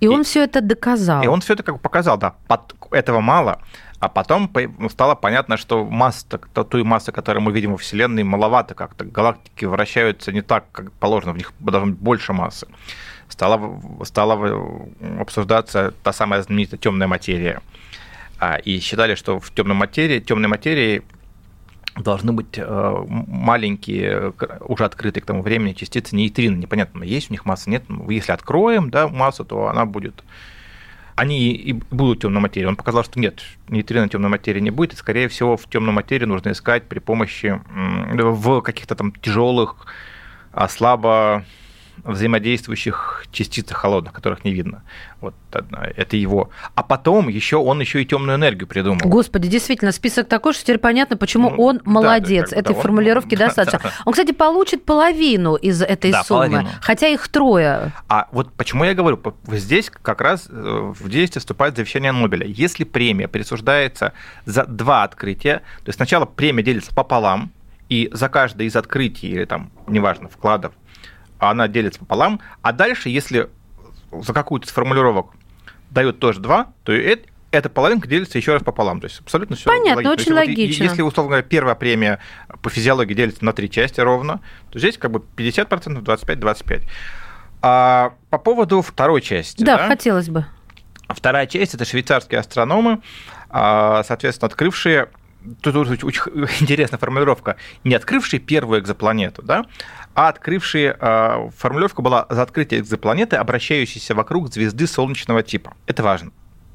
И, 0.00 0.06
и 0.06 0.08
он 0.08 0.24
все 0.24 0.44
это 0.44 0.60
доказал. 0.60 1.22
И 1.22 1.26
он 1.26 1.40
все 1.40 1.52
это 1.52 1.62
как 1.62 1.76
бы 1.76 1.80
показал, 1.80 2.18
да. 2.18 2.34
Под, 2.48 2.74
этого 2.90 3.20
мало. 3.20 3.60
А 4.00 4.08
потом 4.08 4.50
стало 4.88 5.14
понятно, 5.14 5.58
что 5.58 5.84
масса, 5.84 6.38
той 6.38 6.82
массы, 6.84 7.12
которую 7.12 7.42
мы 7.42 7.52
видим 7.52 7.72
во 7.72 7.76
Вселенной, 7.76 8.22
маловато 8.22 8.74
как-то. 8.74 9.04
Галактики 9.04 9.66
вращаются 9.66 10.32
не 10.32 10.40
так, 10.40 10.64
как 10.72 10.90
положено, 10.92 11.32
в 11.32 11.36
них 11.36 11.52
должно 11.58 11.90
быть 11.90 12.00
больше 12.00 12.32
массы. 12.32 12.66
Стала, 13.28 13.80
стала 14.04 14.88
обсуждаться 15.20 15.92
та 16.02 16.12
самая 16.12 16.42
знаменитая 16.42 16.80
темная 16.80 17.08
материя. 17.08 17.60
А, 18.38 18.56
и 18.56 18.80
считали, 18.80 19.14
что 19.16 19.38
в 19.38 19.50
темной 19.52 19.76
материи, 19.76 20.18
темной 20.18 20.48
материи 20.48 21.02
должны 21.96 22.32
быть 22.32 22.56
э, 22.56 23.04
маленькие, 23.08 24.32
уже 24.60 24.84
открытые 24.84 25.22
к 25.22 25.26
тому 25.26 25.42
времени 25.42 25.72
частицы 25.72 26.14
нейтрино. 26.14 26.56
Непонятно, 26.56 27.02
есть 27.02 27.30
у 27.30 27.32
них 27.32 27.44
масса, 27.44 27.70
нет. 27.70 27.84
Если 28.08 28.32
откроем 28.32 28.90
да, 28.90 29.08
массу, 29.08 29.44
то 29.44 29.68
она 29.68 29.86
будет 29.86 30.22
они 31.16 31.52
и 31.52 31.72
будут 31.72 32.22
темной 32.22 32.40
материи. 32.40 32.64
Он 32.64 32.76
показал, 32.76 33.04
что 33.04 33.20
нет, 33.20 33.42
нейтрино 33.68 34.08
темной 34.08 34.30
материи 34.30 34.60
не 34.60 34.70
будет, 34.70 34.94
и, 34.94 34.96
скорее 34.96 35.28
всего, 35.28 35.58
в 35.58 35.68
темной 35.68 35.92
материи 35.92 36.24
нужно 36.24 36.52
искать 36.52 36.84
при 36.84 36.98
помощи 36.98 37.60
в 37.66 38.62
каких-то 38.62 38.94
там 38.94 39.12
тяжелых, 39.12 39.86
а 40.52 40.66
слабо 40.68 41.44
взаимодействующих 42.04 43.26
частицах 43.32 43.76
холодных, 43.76 44.12
которых 44.12 44.44
не 44.44 44.52
видно. 44.52 44.82
Вот 45.20 45.34
это 45.96 46.16
его. 46.16 46.50
А 46.74 46.82
потом 46.82 47.28
еще 47.28 47.56
он 47.56 47.80
еще 47.80 48.02
и 48.02 48.06
темную 48.06 48.36
энергию 48.36 48.66
придумал. 48.66 49.00
Господи, 49.04 49.48
действительно, 49.48 49.92
список 49.92 50.28
такой, 50.28 50.52
что 50.52 50.62
теперь 50.62 50.78
понятно, 50.78 51.16
почему 51.16 51.50
ну, 51.50 51.62
он 51.62 51.80
молодец. 51.84 52.50
Да, 52.50 52.56
Этой 52.56 52.74
да, 52.74 52.80
формулировки 52.80 53.34
он... 53.34 53.38
достаточно. 53.38 53.90
Он, 54.04 54.12
кстати, 54.12 54.32
получит 54.32 54.84
половину 54.84 55.56
из 55.56 55.82
этой 55.82 56.12
да, 56.12 56.24
суммы, 56.24 56.46
половину. 56.48 56.70
хотя 56.80 57.08
их 57.08 57.28
трое. 57.28 57.92
А 58.08 58.28
вот 58.32 58.52
почему 58.52 58.84
я 58.84 58.94
говорю, 58.94 59.20
здесь 59.48 59.90
как 59.90 60.20
раз 60.20 60.48
э, 60.48 60.92
в 60.98 61.08
действие 61.08 61.40
вступает 61.40 61.76
завещание 61.76 62.12
Нобеля. 62.12 62.46
Если 62.46 62.84
премия 62.84 63.28
присуждается 63.28 64.12
за 64.46 64.64
два 64.64 65.04
открытия, 65.04 65.58
то 65.78 65.88
есть 65.88 65.96
сначала 65.96 66.24
премия 66.24 66.62
делится 66.62 66.94
пополам, 66.94 67.52
и 67.90 68.08
за 68.12 68.28
каждое 68.28 68.68
из 68.68 68.76
открытий 68.76 69.28
или 69.28 69.44
там, 69.44 69.70
неважно, 69.86 70.28
вкладов 70.28 70.72
она 71.40 71.68
делится 71.68 72.00
пополам, 72.00 72.40
а 72.62 72.72
дальше, 72.72 73.08
если 73.08 73.48
за 74.12 74.32
какую-то 74.32 74.66
из 74.66 74.72
формулировок 74.72 75.32
дают 75.90 76.18
тоже 76.18 76.40
2, 76.40 76.72
то 76.84 76.92
это, 76.92 77.28
эта 77.50 77.68
половинка 77.68 78.08
делится 78.08 78.38
еще 78.38 78.52
раз 78.52 78.62
пополам. 78.62 79.00
То 79.00 79.06
есть 79.06 79.20
абсолютно 79.20 79.56
все 79.56 79.66
Понятно, 79.66 80.08
логично. 80.08 80.12
очень 80.12 80.34
есть, 80.36 80.48
логично. 80.48 80.84
Вот, 80.84 80.90
если, 80.90 81.02
условно 81.02 81.28
говоря, 81.30 81.42
первая 81.42 81.74
премия 81.74 82.18
по 82.62 82.70
физиологии 82.70 83.14
делится 83.14 83.44
на 83.44 83.52
три 83.52 83.70
части 83.70 84.00
ровно, 84.00 84.40
то 84.70 84.78
здесь 84.78 84.98
как 84.98 85.10
бы 85.10 85.22
50%, 85.36 86.02
25-25%. 86.02 86.82
А 87.62 88.14
по 88.30 88.38
поводу 88.38 88.82
второй 88.82 89.20
части. 89.20 89.62
Да, 89.62 89.76
да, 89.76 89.88
хотелось 89.88 90.28
бы. 90.28 90.46
Вторая 91.08 91.46
часть– 91.46 91.74
это 91.74 91.84
швейцарские 91.84 92.40
астрономы, 92.40 93.00
а, 93.50 94.02
соответственно, 94.04 94.46
открывшие 94.46 95.08
тут 95.62 95.76
очень 95.76 96.20
интересная 96.60 96.98
формулировка, 96.98 97.56
не 97.84 97.94
открывшие 97.94 98.40
первую 98.40 98.80
экзопланету, 98.80 99.42
да, 99.42 99.66
а 100.14 100.28
открывшие, 100.28 100.96
э, 100.98 101.50
формулировка 101.56 102.02
была 102.02 102.26
за 102.28 102.42
открытие 102.42 102.80
экзопланеты, 102.80 103.36
обращающейся 103.36 104.14
вокруг 104.14 104.52
звезды 104.52 104.86
солнечного 104.86 105.42
типа. 105.42 105.74
Это 105.86 106.02
важно. 106.02 106.32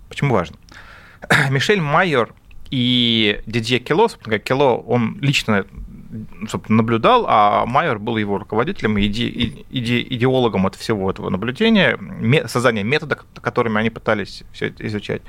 Почему 0.10 0.34
важно? 0.34 0.58
Мишель 1.50 1.82
Майер 1.82 2.34
и 2.72 3.42
Дидье 3.46 3.80
Кело, 3.80 4.08
собственно, 4.08 4.40
Кело, 4.40 4.78
он 4.78 5.18
лично 5.22 5.66
собственно, 6.48 6.78
наблюдал, 6.78 7.26
а 7.28 7.66
Майер 7.66 8.00
был 8.00 8.18
его 8.18 8.38
руководителем 8.38 8.98
и 8.98 9.06
иде, 9.06 9.28
иде, 9.70 10.02
идеологом 10.02 10.66
от 10.66 10.76
всего 10.76 11.10
этого 11.10 11.30
наблюдения, 11.30 12.00
создания 12.48 12.84
метода, 12.84 13.20
которыми 13.42 13.80
они 13.80 13.90
пытались 13.90 14.44
все 14.54 14.68
это 14.68 14.86
изучать. 14.88 15.22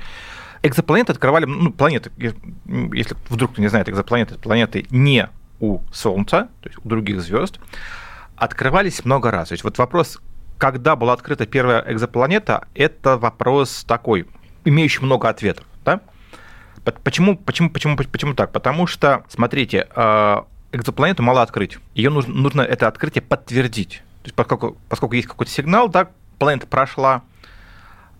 Экзопланеты 0.63 1.11
открывали, 1.11 1.45
ну, 1.45 1.71
планеты, 1.71 2.11
если 2.17 3.15
вдруг 3.29 3.53
кто 3.53 3.61
не 3.61 3.67
знает, 3.67 3.89
экзопланеты, 3.89 4.35
планеты 4.37 4.85
не 4.89 5.29
у 5.59 5.79
Солнца, 5.91 6.49
то 6.61 6.69
есть 6.69 6.79
у 6.83 6.87
других 6.87 7.21
звезд, 7.21 7.59
открывались 8.35 9.03
много 9.05 9.31
раз. 9.31 9.49
То 9.49 9.53
есть 9.53 9.63
вот 9.63 9.77
вопрос, 9.77 10.19
когда 10.57 10.95
была 10.95 11.13
открыта 11.13 11.45
первая 11.45 11.83
экзопланета, 11.87 12.67
это 12.75 13.17
вопрос 13.17 13.83
такой, 13.83 14.27
имеющий 14.65 15.03
много 15.03 15.29
ответов. 15.29 15.65
Да? 15.85 16.01
Почему, 17.03 17.37
почему, 17.37 17.69
почему, 17.69 17.97
почему 17.97 18.33
так? 18.33 18.51
Потому 18.51 18.87
что, 18.87 19.25
смотрите, 19.29 19.87
э, 19.93 20.41
экзопланету 20.71 21.23
мало 21.23 21.41
открыть. 21.41 21.77
Ее 21.95 22.09
нужно, 22.09 22.33
нужно 22.33 22.61
это 22.61 22.87
открытие 22.87 23.21
подтвердить. 23.21 24.01
То 24.21 24.25
есть 24.25 24.35
поскольку, 24.35 24.77
поскольку 24.89 25.15
есть 25.15 25.27
какой-то 25.27 25.51
сигнал, 25.51 25.89
да, 25.89 26.09
планета 26.39 26.67
прошла, 26.67 27.23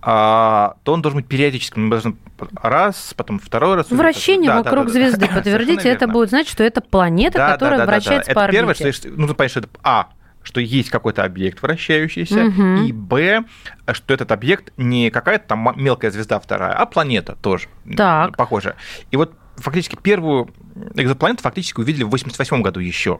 то 0.02 0.76
он 0.86 1.02
должен 1.02 1.20
быть 1.20 1.28
периодическим. 1.28 1.86
Мы 1.86 1.90
должны 1.90 2.16
раз, 2.62 3.14
потом 3.16 3.40
второй 3.40 3.76
раз. 3.76 3.90
Вращение 3.90 4.50
да, 4.50 4.58
вокруг 4.58 4.88
да, 4.88 4.94
да, 4.94 5.00
звезды. 5.00 5.28
Да, 5.28 5.28
Подтвердите, 5.36 5.90
это 5.90 6.08
будет 6.08 6.30
значит, 6.30 6.52
что 6.52 6.64
это 6.64 6.82
планета, 6.82 7.38
да, 7.38 7.52
которая 7.54 7.80
да, 7.80 7.86
да, 7.86 7.92
вращается 7.92 8.30
да, 8.30 8.34
да. 8.34 8.48
по 8.48 8.50
это 8.50 8.60
орбите. 8.60 8.78
Первое, 8.80 8.94
что 8.94 9.10
нужно 9.10 9.36
понять, 9.36 9.52
что 9.52 9.60
это 9.62 9.70
А, 9.84 10.08
что 10.44 10.62
есть 10.62 10.90
какой-то 10.90 11.24
объект 11.24 11.62
вращающийся, 11.62 12.46
угу. 12.46 12.86
и 12.86 12.92
Б, 12.94 13.44
что 13.92 14.14
этот 14.14 14.32
объект 14.32 14.72
не 14.78 15.10
какая-то 15.10 15.48
там 15.48 15.74
мелкая 15.76 16.10
звезда 16.10 16.40
вторая, 16.40 16.74
а 16.74 16.86
планета 16.86 17.36
тоже 17.42 17.68
так. 17.96 18.38
похожая. 18.38 18.76
И 19.12 19.18
вот 19.18 19.34
фактически 19.58 19.98
первую 20.02 20.50
экзопланету 20.96 21.44
фактически 21.44 21.80
увидели 21.80 22.04
в 22.04 22.10
88 22.10 22.62
году 22.62 22.80
еще 22.80 23.20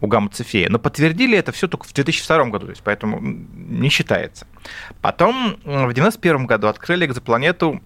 у 0.00 0.06
гамма-цефея. 0.06 0.68
Но 0.70 0.78
подтвердили 0.78 1.36
это 1.36 1.52
все 1.52 1.68
только 1.68 1.86
в 1.86 1.92
2002 1.92 2.44
году, 2.46 2.66
то 2.66 2.70
есть 2.70 2.82
поэтому 2.82 3.20
не 3.20 3.88
считается. 3.88 4.46
Потом 5.00 5.56
в 5.64 5.90
1991 5.90 6.46
году 6.46 6.68
открыли 6.68 7.06
экзопланету 7.06 7.80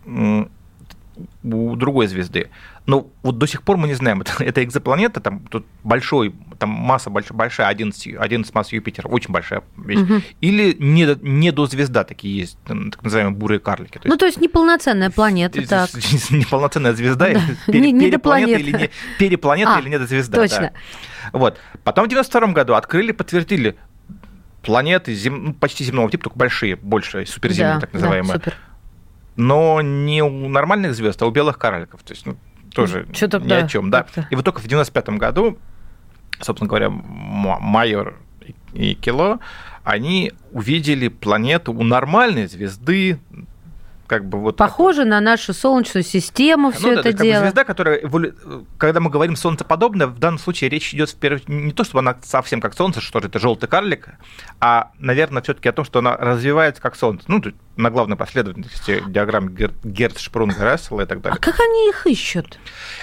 у 1.42 1.77
другой 1.77 2.07
звезды. 2.07 2.51
Но 2.88 3.11
вот 3.22 3.37
до 3.37 3.46
сих 3.46 3.62
пор 3.64 3.77
мы 3.77 3.87
не 3.87 3.92
знаем, 3.92 4.20
это, 4.22 4.42
это 4.42 4.64
экзопланета, 4.64 5.20
там 5.20 5.40
тут 5.40 5.66
большой, 5.85 6.35
там 6.59 6.70
масса 6.70 7.11
большая, 7.11 7.37
большая 7.37 7.68
11, 7.68 8.16
11 8.18 8.55
масс 8.55 8.72
Юпитера, 8.72 9.07
очень 9.09 9.31
большая 9.31 9.62
вещь. 9.77 9.98
Угу. 9.98 10.22
Или 10.40 10.74
не, 10.79 11.07
не 11.20 11.53
до 11.53 11.66
звезда 11.66 12.05
такие 12.05 12.35
есть, 12.38 12.59
так 12.64 13.03
называемые 13.03 13.37
бурые 13.37 13.61
карлики. 13.61 13.98
То 13.98 14.09
ну, 14.09 14.16
то 14.16 14.24
есть 14.24 14.40
неполноценная 14.40 15.11
планета, 15.11 15.68
так. 15.68 15.90
Неполноценная 16.31 16.94
звезда, 16.94 17.29
да. 17.35 17.42
пере, 17.66 17.92
не, 17.92 18.07
перепланета, 18.07 18.59
или 18.59 18.72
не, 18.72 18.90
перепланета 19.18 19.77
а, 19.77 19.81
или 19.81 19.90
недозвезда. 19.90 20.37
Точно. 20.38 20.72
Да. 21.33 21.38
Вот. 21.38 21.59
Потом 21.85 22.07
в 22.07 22.09
92 22.09 22.53
году 22.53 22.72
открыли, 22.72 23.12
подтвердили 23.12 23.77
планеты 24.62 25.14
зем... 25.14 25.44
Ну, 25.44 25.53
почти 25.53 25.85
земного 25.85 26.11
типа, 26.11 26.24
только 26.24 26.38
большие, 26.38 26.77
больше, 26.77 27.27
суперземные, 27.27 27.74
да, 27.74 27.81
так 27.81 27.92
называемые. 27.92 28.33
Да, 28.33 28.38
супер 28.38 28.55
но 29.38 29.81
не 29.81 30.20
у 30.20 30.48
нормальных 30.48 30.94
звезд, 30.94 31.22
а 31.22 31.27
у 31.27 31.31
белых 31.31 31.59
карликов. 31.59 32.03
То 32.03 32.12
есть, 32.12 32.27
ну, 32.27 32.37
тоже 32.87 33.07
Что-то, 33.12 33.41
ни 33.41 33.49
да, 33.49 33.59
о 33.59 33.69
чем, 33.69 33.91
да. 33.91 34.07
И 34.31 34.37
вот 34.37 34.45
только 34.45 34.61
в 34.61 34.67
95 34.67 35.11
году, 35.11 35.59
собственно 36.41 36.69
говоря, 36.69 36.91
Майор 36.91 38.19
и 38.73 38.95
Кило, 38.95 39.41
они 39.85 40.33
увидели 40.53 41.09
планету 41.09 41.73
у 41.73 41.83
нормальной 41.83 42.47
звезды, 42.47 43.19
как 44.07 44.25
бы 44.25 44.41
вот 44.41 44.57
похоже 44.57 44.99
такой. 44.99 45.11
на 45.11 45.21
нашу 45.21 45.53
солнечную 45.53 46.03
систему 46.03 46.71
все 46.71 46.88
ну, 46.88 46.93
это 46.95 47.12
да, 47.12 47.12
дело. 47.12 47.33
Как 47.33 47.41
бы 47.41 47.47
звезда, 47.47 47.64
которая, 47.64 48.03
когда 48.79 49.01
мы 49.01 49.11
говорим 49.11 49.37
солнцеподобная, 49.37 50.07
в 50.07 50.19
данном 50.19 50.38
случае 50.38 50.71
речь 50.71 50.95
идет 50.95 51.11
в 51.11 51.17
первую, 51.17 51.43
не 51.47 51.73
то, 51.73 51.85
чтобы 51.85 52.01
она 52.01 52.17
совсем 52.23 52.61
как 52.61 52.75
солнце, 52.75 53.01
что 53.01 53.19
это 53.19 53.38
желтый 53.38 53.69
карлик, 53.69 54.09
а, 54.61 54.91
наверное, 54.99 55.43
все-таки 55.43 55.69
о 55.69 55.73
том, 55.73 55.85
что 55.85 55.99
она 55.99 56.17
развивается 56.17 56.81
как 56.81 56.97
солнце. 56.97 57.25
Ну, 57.29 57.43
на 57.79 57.91
главной 57.91 58.17
последовательности 58.17 59.03
диаграмм 59.07 59.55
Герц, 59.55 60.19
Шпрунга, 60.19 60.64
Рассела 60.64 61.03
и 61.03 61.07
так 61.07 61.23
далее. 61.23 61.38
А 61.41 61.41
как 61.41 61.61
они 61.61 61.88
их 61.88 62.07
ищут? 62.07 62.59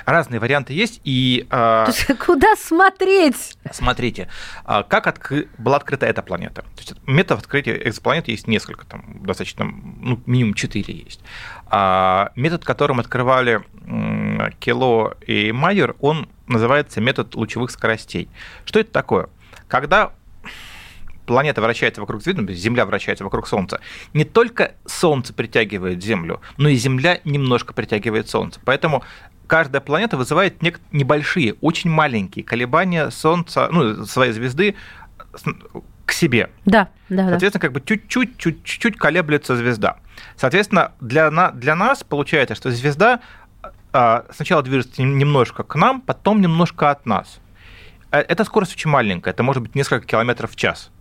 Разные 0.06 0.40
варианты 0.40 0.74
есть. 0.74 1.00
И, 1.06 1.48
То 1.50 1.86
есть, 1.88 2.06
куда 2.20 2.56
смотреть? 2.58 3.58
Смотрите, 3.72 4.30
как 4.66 5.08
откры... 5.08 5.48
была 5.58 5.78
открыта 5.78 6.06
эта 6.06 6.22
планета. 6.22 6.62
То 6.62 6.80
есть, 6.80 6.96
методов 7.08 7.44
открытия 7.44 7.82
экзопланет 7.88 8.28
есть 8.28 8.48
несколько, 8.48 8.86
там 8.86 9.24
достаточно, 9.24 9.64
ну, 9.64 10.22
минимум 10.26 10.54
четыре 10.54 10.94
есть. 10.94 11.22
А 11.68 12.32
метод, 12.36 12.66
которым 12.66 13.00
открывали 13.00 13.64
Кело 14.60 15.16
и 15.26 15.54
Майер, 15.54 15.96
он 16.02 16.28
называется 16.48 17.00
метод 17.00 17.34
лучевых 17.36 17.72
скоростей. 17.72 18.28
Что 18.66 18.82
это 18.82 18.92
такое? 18.92 19.30
Когда 19.70 20.12
планета 21.26 21.62
вращается 21.62 22.02
вокруг 22.02 22.22
звезды, 22.22 22.54
Земля 22.54 22.86
вращается 22.86 23.24
вокруг 23.24 23.48
Солнца, 23.48 23.82
не 24.14 24.24
только 24.24 24.76
Солнце 24.86 25.34
притягивает 25.34 26.04
Землю, 26.04 26.42
но 26.58 26.70
и 26.70 26.76
Земля 26.76 27.20
немножко 27.26 27.74
притягивает 27.74 28.30
Солнце. 28.30 28.60
Поэтому 28.64 29.04
каждая 29.48 29.82
планета 29.82 30.18
вызывает 30.18 30.62
небольшие, 30.92 31.56
очень 31.62 31.90
маленькие 31.90 32.44
колебания 32.44 33.10
Солнца, 33.10 33.70
ну, 33.72 34.06
своей 34.06 34.32
звезды 34.32 34.76
к 36.06 36.12
себе. 36.12 36.50
Да, 36.66 36.90
да. 37.10 37.30
Соответственно, 37.30 37.62
как 37.62 37.72
бы 37.72 37.82
чуть-чуть, 37.82 38.38
чуть-чуть 38.38 38.98
колеблется 38.98 39.56
звезда. 39.56 39.98
Соответственно, 40.38 40.92
для, 41.02 41.32
на, 41.32 41.52
для 41.52 41.76
нас 41.76 42.04
получается, 42.04 42.56
что 42.56 42.72
звезда 42.72 43.22
а, 43.92 44.26
сначала 44.32 44.62
движется 44.62 45.02
немножко 45.02 45.64
к 45.64 45.76
нам, 45.76 46.02
потом 46.02 46.42
немножко 46.42 46.92
от 46.92 47.06
нас. 47.06 47.40
Э, 48.12 48.20
эта 48.20 48.44
скорость 48.44 48.74
очень 48.74 48.90
маленькая, 48.90 49.32
это 49.32 49.44
может 49.44 49.64
быть 49.64 49.76
несколько 49.76 50.06
километров 50.06 50.52
в 50.52 50.56
час. 50.56 50.92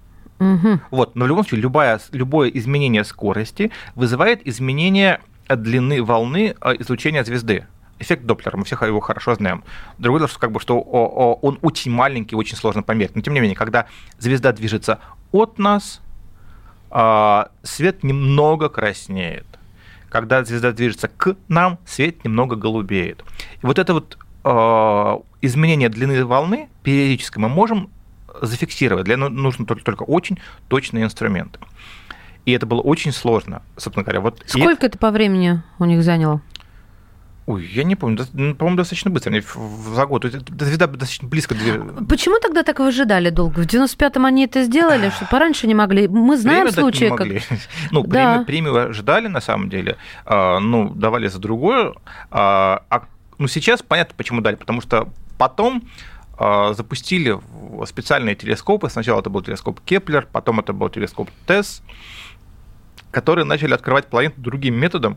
Угу. 0.44 0.80
Вот, 0.90 1.16
но 1.16 1.24
в 1.24 1.28
любом 1.28 1.44
случае 1.44 1.62
любое, 1.62 1.98
любое 2.12 2.50
изменение 2.50 3.04
скорости 3.04 3.70
вызывает 3.94 4.46
изменение 4.46 5.20
длины 5.48 6.02
волны 6.02 6.54
а, 6.60 6.72
излучения 6.74 7.24
звезды. 7.24 7.66
Эффект 7.98 8.24
Доплера, 8.24 8.56
мы 8.56 8.64
все 8.64 8.76
его 8.84 9.00
хорошо 9.00 9.34
знаем. 9.36 9.62
Другое 9.98 10.20
дело, 10.20 10.28
что, 10.28 10.40
как 10.40 10.52
бы, 10.52 10.60
что 10.60 10.80
он 10.80 11.58
очень 11.62 11.92
маленький, 11.92 12.34
очень 12.34 12.56
сложно 12.56 12.82
померить. 12.82 13.14
Но 13.14 13.22
тем 13.22 13.34
не 13.34 13.40
менее, 13.40 13.56
когда 13.56 13.86
звезда 14.18 14.52
движется 14.52 14.98
от 15.32 15.58
нас, 15.58 16.02
а, 16.90 17.50
свет 17.62 18.02
немного 18.02 18.68
краснеет 18.68 19.46
когда 20.14 20.44
звезда 20.44 20.70
движется 20.70 21.08
к 21.08 21.34
нам, 21.48 21.80
свет 21.84 22.24
немного 22.24 22.54
голубеет. 22.54 23.24
И 23.60 23.66
вот 23.66 23.80
это 23.80 23.94
вот 23.94 24.16
э, 24.44 25.18
изменение 25.42 25.88
длины 25.88 26.24
волны 26.24 26.68
периодически 26.84 27.40
мы 27.40 27.48
можем 27.48 27.90
зафиксировать. 28.46 29.04
Для 29.04 29.14
этого 29.14 29.28
нужно 29.28 29.66
только, 29.66 29.84
только 29.84 30.02
очень 30.02 30.38
точные 30.68 31.04
инструменты. 31.04 31.58
И 32.44 32.52
это 32.52 32.66
было 32.66 32.80
очень 32.80 33.12
сложно, 33.12 33.62
собственно 33.76 34.04
говоря. 34.04 34.20
Вот 34.20 34.42
Сколько 34.46 34.86
и... 34.86 34.88
это 34.88 34.98
по 34.98 35.10
времени 35.10 35.62
у 35.78 35.84
них 35.84 36.02
заняло? 36.02 36.42
Ой, 37.46 37.66
я 37.66 37.84
не 37.84 37.94
помню, 37.94 38.24
ну, 38.32 38.54
по-моему, 38.54 38.78
достаточно 38.78 39.10
быстро, 39.10 39.30
они 39.30 39.42
за 39.94 40.06
год. 40.06 40.24
Звезда 40.24 40.86
достаточно 40.86 41.28
близко. 41.28 41.54
Почему 42.08 42.38
тогда 42.40 42.62
так 42.62 42.78
выжидали 42.78 43.28
долго? 43.28 43.60
В 43.60 43.66
95-м 43.66 44.24
они 44.24 44.46
это 44.46 44.62
сделали, 44.62 45.10
что 45.10 45.26
пораньше 45.26 45.66
не 45.66 45.74
могли. 45.74 46.08
Мы 46.08 46.38
знаем 46.38 46.62
время 46.62 46.72
случаи, 46.72 47.14
как... 47.14 47.28
Ну, 47.90 48.02
да. 48.02 48.44
премию, 48.44 48.46
премию 48.46 48.90
ожидали, 48.90 49.28
на 49.28 49.42
самом 49.42 49.68
деле. 49.68 49.98
А, 50.24 50.58
ну, 50.58 50.88
давали 50.94 51.28
за 51.28 51.38
другое. 51.38 51.92
А, 52.30 52.82
а, 52.88 53.04
ну, 53.36 53.46
сейчас 53.46 53.82
понятно, 53.82 54.14
почему 54.16 54.40
дали. 54.40 54.54
Потому 54.56 54.80
что 54.80 55.10
потом 55.36 55.82
запустили 56.38 57.38
специальные 57.86 58.34
телескопы. 58.34 58.88
Сначала 58.90 59.20
это 59.20 59.30
был 59.30 59.42
телескоп 59.42 59.80
Кеплер, 59.84 60.26
потом 60.30 60.60
это 60.60 60.72
был 60.72 60.88
телескоп 60.88 61.30
TESS, 61.46 61.82
которые 63.10 63.44
начали 63.44 63.74
открывать 63.74 64.06
планеты 64.06 64.40
другим 64.40 64.74
методом 64.74 65.16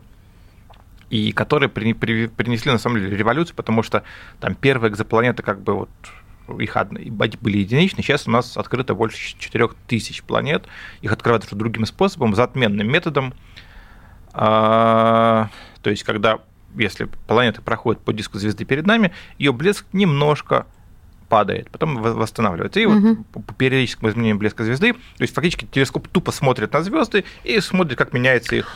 и 1.10 1.32
которые 1.32 1.68
при, 1.68 1.92
при, 1.92 2.26
принесли 2.26 2.70
на 2.70 2.78
самом 2.78 3.00
деле 3.00 3.16
революцию, 3.16 3.56
потому 3.56 3.82
что 3.82 4.02
там 4.40 4.54
первые 4.54 4.92
экзопланеты 4.92 5.42
как 5.42 5.60
бы 5.60 5.74
вот 5.74 5.90
их 6.60 6.76
были 7.40 7.58
единичны, 7.58 8.02
сейчас 8.02 8.26
у 8.26 8.30
нас 8.30 8.56
открыто 8.56 8.94
больше 8.94 9.36
4000 9.38 10.22
планет, 10.22 10.66
их 11.02 11.12
открывают 11.12 11.44
уже 11.44 11.56
другим 11.56 11.84
способом, 11.84 12.34
за 12.34 12.44
отменным 12.44 12.90
методом, 12.90 13.34
а, 14.32 15.50
то 15.82 15.90
есть 15.90 16.04
когда, 16.04 16.38
если 16.74 17.04
планета 17.26 17.60
проходит 17.60 18.00
по 18.02 18.12
диску 18.12 18.38
звезды 18.38 18.64
перед 18.64 18.86
нами, 18.86 19.12
ее 19.38 19.52
блеск 19.52 19.84
немножко 19.92 20.66
падает, 21.28 21.70
потом 21.70 22.00
восстанавливается. 22.02 22.80
И 22.80 22.86
угу. 22.86 23.24
вот 23.34 23.44
по 23.44 23.54
периодическому 23.54 24.10
изменению 24.10 24.36
блеска 24.36 24.64
звезды, 24.64 24.92
то 24.92 25.22
есть 25.22 25.34
фактически 25.34 25.66
телескоп 25.70 26.08
тупо 26.08 26.32
смотрит 26.32 26.72
на 26.72 26.82
звезды 26.82 27.24
и 27.44 27.60
смотрит, 27.60 27.98
как 27.98 28.12
меняется 28.12 28.56
их 28.56 28.68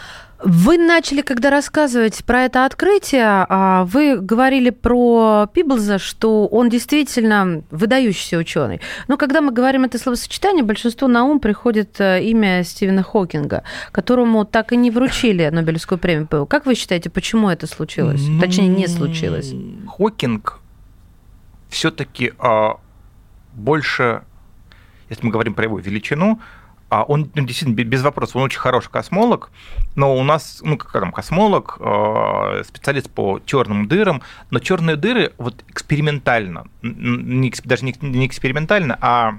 вы 0.45 0.79
начали, 0.79 1.23
когда 1.23 1.51
рассказывать 1.51 2.25
про 2.25 2.43
это 2.45 2.67
открытие, 2.67 3.47
а, 3.49 3.85
вы 3.85 4.17
говорили 4.17 4.71
про 4.71 5.49
Пиблза, 5.53 5.99
что 5.99 6.47
он 6.47 6.69
действительно 6.69 7.63
выдающийся 7.71 8.39
ученый. 8.39 8.81
Но 9.09 9.17
когда 9.17 9.41
мы 9.41 9.53
говорим 9.53 9.85
это 9.85 9.99
словосочетание, 9.99 10.65
большинству 10.65 11.09
на 11.09 11.25
ум 11.25 11.39
приходит 11.39 12.01
э, 12.01 12.23
имя 12.25 12.65
Стивена 12.65 13.03
Хокинга, 13.03 13.63
которому 13.93 14.45
так 14.45 14.73
и 14.73 14.77
не 14.77 14.91
вручили 14.91 15.49
Нобелевскую 15.49 15.99
премию. 15.99 16.47
Как 16.47 16.67
вы 16.67 16.75
считаете, 16.75 17.11
почему 17.11 17.49
это 17.49 17.67
случилось? 17.67 18.23
Точнее, 18.41 18.69
не 18.69 18.89
случилось. 18.89 19.53
Хокинг 19.87 20.62
все-таки 21.73 22.35
а, 22.39 22.77
больше, 23.55 24.23
если 25.09 25.25
мы 25.25 25.33
говорим 25.33 25.55
про 25.55 25.65
его 25.65 25.79
величину, 25.79 26.41
а 26.91 27.05
он 27.05 27.31
ну, 27.35 27.47
действительно 27.47 27.75
без 27.75 28.03
вопросов, 28.03 28.37
он 28.37 28.43
очень 28.43 28.61
хороший 28.61 28.91
космолог, 28.91 29.51
но 29.95 30.15
у 30.15 30.23
нас, 30.23 30.61
ну 30.63 30.77
как 30.77 30.93
там, 30.93 31.11
космолог, 31.11 31.79
э, 31.81 32.63
специалист 32.67 33.11
по 33.11 33.41
черным 33.47 33.89
дырам, 33.89 34.21
но 34.51 34.59
черные 34.59 34.97
дыры 34.97 35.33
вот 35.39 35.65
экспериментально, 35.69 36.67
не, 36.83 37.51
даже 37.65 37.87
не 37.87 38.27
экспериментально, 38.27 38.99
а 39.01 39.39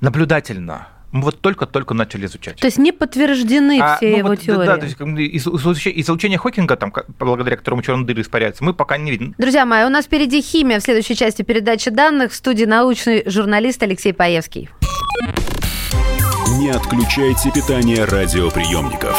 наблюдательно 0.00 0.86
мы 1.12 1.22
вот 1.22 1.40
только-только 1.40 1.94
начали 1.94 2.26
изучать. 2.26 2.56
То 2.56 2.66
есть 2.66 2.78
не 2.78 2.92
подтверждены 2.92 3.80
а, 3.80 3.96
все 3.96 4.10
ну, 4.10 4.16
его 4.18 4.28
вот, 4.28 4.40
теории. 4.40 4.66
Да, 4.66 4.76
то 4.76 4.86
есть 4.86 4.96
излучение 4.98 6.38
Хокинга, 6.38 6.76
там, 6.76 6.92
благодаря 7.18 7.56
которому 7.56 7.82
черные 7.82 8.06
дыры 8.06 8.22
испаряются, 8.22 8.62
мы 8.62 8.74
пока 8.74 8.96
не 8.96 9.10
видим. 9.10 9.34
Друзья 9.38 9.66
мои, 9.66 9.84
у 9.84 9.88
нас 9.88 10.04
впереди 10.04 10.40
химия 10.40 10.78
в 10.78 10.82
следующей 10.82 11.16
части 11.16 11.42
передачи 11.42 11.90
данных. 11.90 12.32
В 12.32 12.34
студии 12.34 12.64
научный 12.64 13.22
журналист 13.26 13.82
Алексей 13.82 14.12
Паевский. 14.12 14.68
Не 16.58 16.70
отключайте 16.70 17.50
питание 17.50 18.04
радиоприемников. 18.04 19.18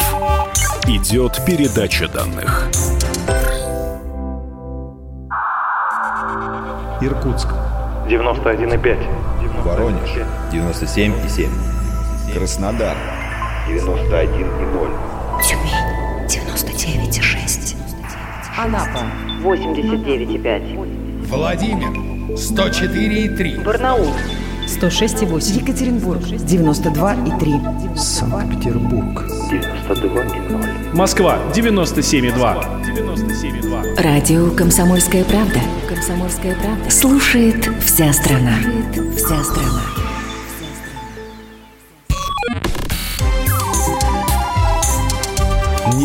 Идет 0.86 1.44
передача 1.46 2.08
данных. 2.08 2.68
Иркутск. 7.00 7.48
91,5. 8.08 9.62
Воронеж. 9.64 10.10
97,7. 10.52 11.81
Краснодар. 12.32 12.96
91,0. 13.68 14.90
Тюмень. 15.42 16.26
99,6. 16.28 17.76
Анапа. 18.56 19.04
89,5. 19.42 21.26
Владимир. 21.28 21.90
104,3. 22.34 23.62
Барнаул. 23.62 24.08
106,8. 24.66 25.60
Екатеринбург, 25.60 26.22
92,3. 26.22 27.96
Санкт-Петербург, 27.96 29.24
92,0. 29.50 30.94
Москва, 30.94 31.38
97,2. 31.54 32.64
97,2. 32.82 34.02
Радио 34.02 34.50
«Комсомольская 34.52 35.24
правда». 35.24 35.60
«Комсомольская 35.88 36.54
правда». 36.54 36.90
Слушает 36.90 37.68
вся 37.84 38.12
страна. 38.12 38.54
Слушает 38.62 39.16
вся 39.16 39.44
страна. 39.44 40.01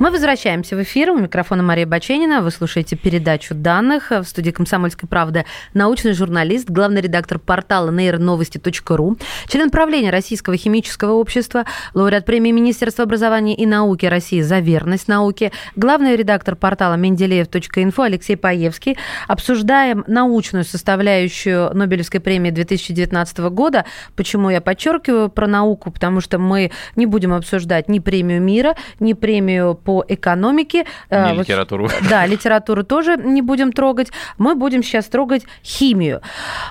Мы 0.00 0.12
возвращаемся 0.12 0.76
в 0.76 0.82
эфир. 0.82 1.10
У 1.10 1.18
микрофона 1.18 1.64
Мария 1.64 1.84
Баченина. 1.84 2.40
Вы 2.40 2.52
слушаете 2.52 2.94
передачу 2.94 3.52
данных 3.52 4.12
в 4.12 4.22
студии 4.22 4.52
«Комсомольской 4.52 5.08
правды» 5.08 5.44
научный 5.74 6.12
журналист, 6.12 6.70
главный 6.70 7.00
редактор 7.00 7.40
портала 7.40 7.90
нейроновости.ру, 7.90 9.16
член 9.48 9.70
правления 9.70 10.10
Российского 10.10 10.56
химического 10.56 11.14
общества, 11.14 11.64
лауреат 11.94 12.26
премии 12.26 12.52
Министерства 12.52 13.02
образования 13.02 13.56
и 13.56 13.66
науки 13.66 14.06
России 14.06 14.40
за 14.40 14.60
верность 14.60 15.08
науке, 15.08 15.50
главный 15.74 16.14
редактор 16.14 16.54
портала 16.54 16.94
менделеев.инфо 16.94 18.02
Алексей 18.02 18.36
Паевский. 18.36 18.96
Обсуждаем 19.26 20.04
научную 20.06 20.64
составляющую 20.64 21.74
Нобелевской 21.74 22.20
премии 22.20 22.52
2019 22.52 23.38
года. 23.50 23.84
Почему 24.14 24.48
я 24.48 24.60
подчеркиваю 24.60 25.28
про 25.28 25.48
науку? 25.48 25.90
Потому 25.90 26.20
что 26.20 26.38
мы 26.38 26.70
не 26.94 27.06
будем 27.06 27.34
обсуждать 27.34 27.88
ни 27.88 27.98
премию 27.98 28.40
мира, 28.40 28.76
ни 29.00 29.12
премию 29.12 29.74
по 29.88 30.04
экономике. 30.06 30.84
Не 31.10 31.32
вот, 31.32 31.48
литературу. 31.48 31.88
Да, 32.10 32.26
литературу 32.26 32.84
тоже 32.84 33.16
не 33.16 33.40
будем 33.40 33.72
трогать. 33.72 34.08
Мы 34.36 34.54
будем 34.54 34.82
сейчас 34.82 35.06
трогать 35.06 35.44
химию. 35.64 36.20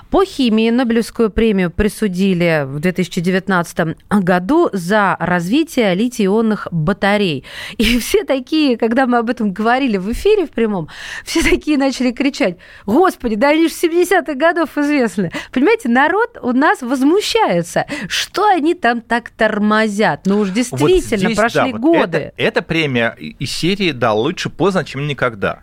По 0.08 0.24
химии 0.24 0.70
Нобелевскую 0.70 1.28
премию 1.28 1.72
присудили 1.72 2.62
в 2.64 2.78
2019 2.78 3.96
году 4.08 4.70
за 4.72 5.16
развитие 5.18 5.96
литий-ионных 5.96 6.68
батарей. 6.70 7.44
И 7.76 7.98
все 7.98 8.22
такие, 8.22 8.76
когда 8.76 9.06
мы 9.06 9.18
об 9.18 9.30
этом 9.30 9.52
говорили 9.52 9.96
в 9.96 10.12
эфире 10.12 10.46
в 10.46 10.50
прямом, 10.50 10.88
все 11.24 11.42
такие 11.42 11.76
начали 11.76 12.12
кричать, 12.12 12.58
господи, 12.86 13.34
да 13.34 13.48
они 13.48 13.66
же 13.66 13.74
70-х 13.74 14.34
годов 14.34 14.78
известны. 14.78 15.32
Понимаете, 15.50 15.88
народ 15.88 16.38
у 16.40 16.52
нас 16.52 16.82
возмущается, 16.82 17.84
что 18.06 18.46
они 18.46 18.74
там 18.74 19.00
так 19.00 19.30
тормозят. 19.30 20.20
Ну 20.24 20.38
уж 20.38 20.50
действительно, 20.50 20.88
вот 20.88 21.00
здесь, 21.00 21.36
прошли 21.36 21.72
да, 21.72 21.78
годы. 21.78 21.98
Вот 21.98 22.14
это, 22.14 22.32
эта 22.36 22.62
премия 22.62 23.07
из 23.10 23.50
серии 23.50 23.92
«Да, 23.92 24.12
лучше 24.12 24.50
поздно, 24.50 24.84
чем 24.84 25.06
никогда». 25.06 25.60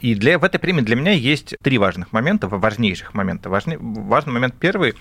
И 0.00 0.14
для, 0.14 0.38
в 0.38 0.44
этой 0.44 0.58
премии 0.58 0.82
для 0.82 0.96
меня 0.96 1.12
есть 1.12 1.54
три 1.62 1.78
важных 1.78 2.12
момента, 2.12 2.48
важнейших 2.48 3.14
момента. 3.14 3.48
Важный, 3.48 3.78
важный 3.78 4.32
момент 4.32 4.54
первый. 4.58 4.94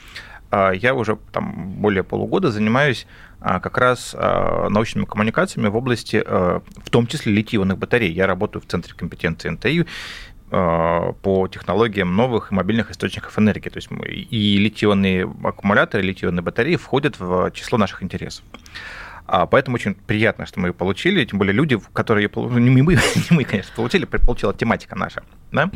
А, 0.49 0.71
я 0.71 0.93
уже 0.93 1.17
там 1.32 1.71
более 1.82 2.04
полугода 2.04 2.52
занимаюсь 2.52 3.08
а, 3.41 3.60
как 3.60 3.78
раз 3.80 4.15
а, 4.17 4.69
научными 4.69 5.06
коммуникациями 5.06 5.67
в 5.67 5.76
области, 5.76 6.23
в 6.26 6.89
том 6.91 7.08
числе 7.08 7.34
литий-ионных 7.34 7.78
батарей. 7.78 8.13
Я 8.13 8.28
работаю 8.28 8.62
в 8.62 8.67
Центре 8.67 8.93
компетенции 8.93 9.49
НТИ 9.49 9.86
по 10.49 11.49
технологиям 11.52 12.15
новых 12.15 12.52
и 12.52 12.56
мобильных 12.56 12.91
источников 12.91 13.39
энергии. 13.39 13.69
То 13.69 13.78
есть 13.78 13.89
и 13.89 14.58
литий-ионные 14.60 15.23
аккумуляторы, 15.43 16.04
литий-ионные 16.04 16.43
батареи 16.43 16.76
входят 16.76 17.19
в 17.19 17.49
число 17.52 17.80
наших 17.80 18.04
интересов. 18.04 18.45
А, 19.34 19.48
поэтому 19.48 19.74
очень 19.74 19.96
приятно, 19.96 20.46
что 20.46 20.60
мы 20.60 20.67
ее 20.67 20.74
получили, 20.74 21.26
тем 21.26 21.39
более 21.39 21.54
люди, 21.54 21.80
которые 21.91 22.26
ее 22.26 22.30
ну, 22.36 22.60
не 22.60 22.84
мы, 22.84 22.93
не 23.15 23.26
мы, 23.32 23.43
конечно, 23.43 23.74
получили, 23.76 24.06
получила 24.06 24.54
тематика 24.54 24.96
наша. 24.96 25.24
Да? 25.52 25.72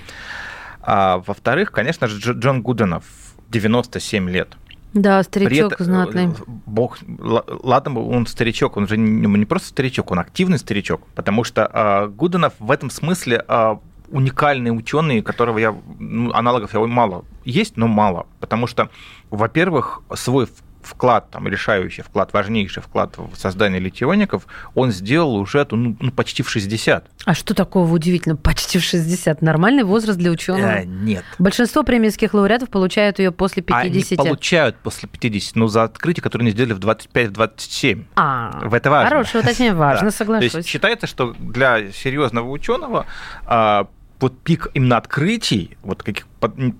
А, 0.80 1.24
во-вторых, 1.26 1.72
конечно 1.72 2.06
же, 2.06 2.34
Джон 2.34 2.62
Гуденов, 2.62 3.04
97 3.50 4.30
лет. 4.30 4.56
Да, 4.93 5.24
старичок 5.24 5.74
этом, 5.74 5.86
знатный. 5.86 6.30
Бог, 6.67 7.00
ладно, 7.17 8.00
он 8.00 8.28
старичок, 8.28 8.78
он 8.78 8.88
же 8.88 8.96
не, 8.96 9.26
не 9.28 9.46
просто 9.46 9.70
старичок, 9.70 10.12
он 10.12 10.20
активный 10.20 10.60
старичок, 10.60 11.08
потому 11.15 11.43
что 11.43 11.67
а, 11.74 12.08
Гуденов 12.10 12.54
в 12.60 12.70
этом 12.70 12.91
смысле 12.91 13.43
а, 13.48 13.80
уникальный 14.10 14.70
ученый, 14.70 15.24
которого 15.24 15.58
я 15.58 15.76
ну, 15.98 16.32
аналогов 16.32 16.76
я 16.76 16.80
мало 16.82 17.26
есть, 17.43 17.76
но 17.76 17.88
мало, 17.88 18.28
потому 18.39 18.67
что, 18.67 18.89
во-первых, 19.32 20.04
свой 20.13 20.48
вклад, 20.82 21.30
там, 21.32 21.48
решающий 21.48 22.02
вклад, 22.02 22.34
важнейший 22.34 22.82
вклад 22.82 23.18
в 23.18 23.36
создание 23.36 23.80
литиоников, 23.80 24.48
он 24.76 24.92
сделал 24.92 25.36
уже 25.36 25.68
ну, 25.72 25.96
ну, 26.00 26.12
почти 26.12 26.44
в 26.44 26.50
60. 26.50 27.06
А 27.26 27.34
что 27.34 27.54
такого 27.54 27.92
удивительно? 27.92 28.36
Почти 28.36 28.80
в 28.80 28.84
60. 28.84 29.42
Нормальный 29.42 29.84
возраст 29.84 30.18
для 30.18 30.32
ученого? 30.32 30.68
А, 30.68 30.84
нет. 30.84 31.24
Большинство 31.40 31.84
премийских 31.84 32.34
лауреатов 32.34 32.70
получают 32.70 33.20
ее 33.20 33.32
после 33.32 33.63
50. 33.63 34.20
Они 34.20 34.30
получают 34.30 34.78
после 34.78 35.10
50, 35.10 35.56
но 35.56 35.68
за 35.68 35.84
открытие, 35.84 36.24
которое 36.24 36.44
они 36.44 36.52
сделали 36.52 36.74
в 36.74 36.80
25-27. 36.80 38.06
А, 38.16 38.60
в 38.63 38.74
это 38.74 38.90
важно. 38.90 39.10
Хорошее 39.10 39.44
уточнение, 39.44 39.74
важно, 39.76 40.12
соглашусь. 40.12 40.52
То 40.52 40.58
есть 40.60 40.70
считается, 40.70 41.08
что 41.08 41.34
для 41.40 41.92
серьезного 41.92 42.50
ученого 42.50 43.06
а, 43.46 43.88
вот 44.20 44.40
пик 44.40 44.68
именно 44.74 44.98
открытий, 44.98 45.78
вот 45.84 46.04
каких 46.04 46.28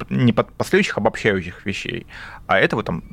не 0.10 0.34
последующих 0.34 0.98
обобщающих 0.98 1.66
вещей, 1.66 2.08
а 2.48 2.60
этого 2.60 2.82
там 2.82 3.04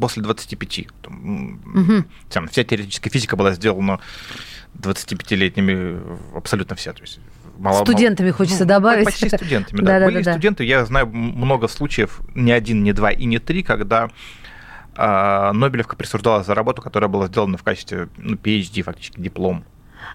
после 0.00 0.22
25. 0.22 0.86
Там, 1.02 1.60
угу. 1.74 2.04
там, 2.30 2.48
вся 2.48 2.64
теоретическая 2.64 3.10
физика 3.10 3.36
была 3.36 3.52
сделана 3.52 4.00
25-летними 4.78 6.00
абсолютно 6.34 6.74
вся. 6.74 6.92
То 6.92 7.02
есть 7.02 7.20
мало, 7.58 7.84
студентами 7.84 8.28
мало, 8.28 8.36
хочется 8.38 8.64
ну, 8.64 8.68
добавить. 8.68 9.04
Почти 9.04 9.28
студентами, 9.28 9.80
да. 9.80 10.00
да 10.00 10.06
Были 10.06 10.22
да, 10.22 10.32
студенты, 10.32 10.64
я 10.64 10.84
знаю 10.84 11.06
много 11.06 11.68
случаев, 11.68 12.20
не 12.34 12.52
один, 12.52 12.82
не 12.82 12.92
два 12.92 13.10
и 13.10 13.24
не 13.26 13.38
три, 13.38 13.62
когда 13.62 14.08
э, 14.96 15.52
Нобелевка 15.52 15.94
присуждалась 15.94 16.46
за 16.46 16.54
работу, 16.54 16.80
которая 16.80 17.08
была 17.08 17.26
сделана 17.26 17.58
в 17.58 17.62
качестве 17.62 18.08
ну, 18.16 18.36
PhD, 18.36 18.82
фактически 18.82 19.20
диплом. 19.20 19.64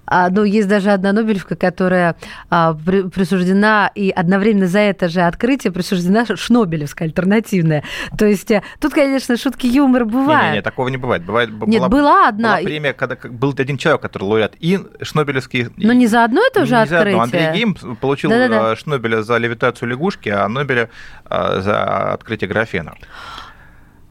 А, 0.06 0.30
ну, 0.30 0.44
есть 0.44 0.68
даже 0.68 0.92
одна 0.92 1.14
Нобелевка, 1.14 1.56
которая 1.56 2.16
а, 2.50 2.74
при, 2.74 3.04
присуждена, 3.04 3.92
и 3.94 4.10
одновременно 4.10 4.68
за 4.68 4.80
это 4.80 5.10
же 5.10 5.22
открытие 5.22 5.72
присуждена 5.72 6.26
Шнобелевская 6.26 7.08
альтернативная. 7.08 7.84
То 8.18 8.26
есть 8.26 8.52
э, 8.52 8.64
тут, 8.80 8.94
конечно, 8.94 9.38
шутки 9.38 9.68
юмора 9.68 10.06
бывают. 10.06 10.52
Не, 10.52 10.58
не, 10.58 10.62
такого 10.62 10.90
не 10.90 10.98
бывает. 10.98 11.24
бывает 11.24 11.50
Нет, 11.68 11.80
была, 11.82 11.90
была 11.90 12.28
одна. 12.28 12.56
Была 12.58 12.64
премия, 12.64 12.94
когда 12.94 13.18
был 13.30 13.54
один 13.58 13.78
человек, 13.78 14.02
который 14.02 14.24
лауреат, 14.24 14.56
и 14.60 14.80
Шнобелевский... 15.02 15.68
Но 15.78 15.94
не 15.94 16.08
за 16.08 16.24
одно 16.24 16.42
это 16.46 16.64
уже 16.64 16.76
не 16.76 16.82
открытие? 16.82 17.04
За 17.04 17.10
одно. 17.10 17.24
Андрей 17.24 17.52
Гейм 17.54 17.76
получил 17.96 18.30
Да-да-да. 18.30 18.74
Э, 18.74 18.76
Шнобеля 18.76 19.24
за 19.24 19.38
левитацию 19.38 19.90
лягушки, 19.90 20.30
а 20.30 20.48
Нобеля 20.48 20.90
э, 21.30 21.62
за 21.62 22.14
открытие 22.14 22.48
графена. 22.48 22.96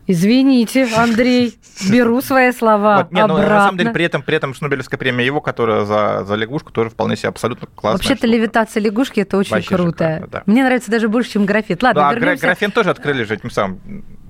Извините, 0.06 0.88
Андрей, 0.96 1.58
беру 1.90 2.20
свои 2.20 2.50
слова 2.52 2.98
вот, 2.98 3.12
не, 3.12 3.20
обратно. 3.20 3.42
Ну, 3.42 3.48
на 3.48 3.60
самом 3.60 3.78
деле, 3.78 3.90
при 3.90 4.04
этом, 4.04 4.22
при 4.22 4.36
этом 4.36 4.52
Шнобелевская 4.52 4.98
премия 4.98 5.24
его, 5.24 5.40
которая 5.40 5.84
за, 5.84 6.24
за 6.24 6.34
лягушку, 6.34 6.72
тоже 6.72 6.90
вполне 6.90 7.16
себе 7.16 7.28
абсолютно 7.28 7.68
классная. 7.68 7.98
Вообще-то 7.98 8.26
левитация 8.26 8.80
лягушки– 8.80 9.20
это 9.20 9.36
очень 9.36 9.52
Вообще 9.52 9.76
круто. 9.76 10.14
Шикарно, 10.14 10.26
да. 10.26 10.42
Мне 10.46 10.64
нравится 10.64 10.90
даже 10.90 11.08
больше, 11.08 11.32
чем 11.32 11.46
графит. 11.46 11.82
Ладно, 11.82 12.08
ну, 12.08 12.14
вернемся... 12.14 12.46
графен 12.46 12.72
тоже 12.72 12.90
открыли 12.90 13.22
же 13.22 13.34
этим 13.34 13.50
самым 13.50 13.80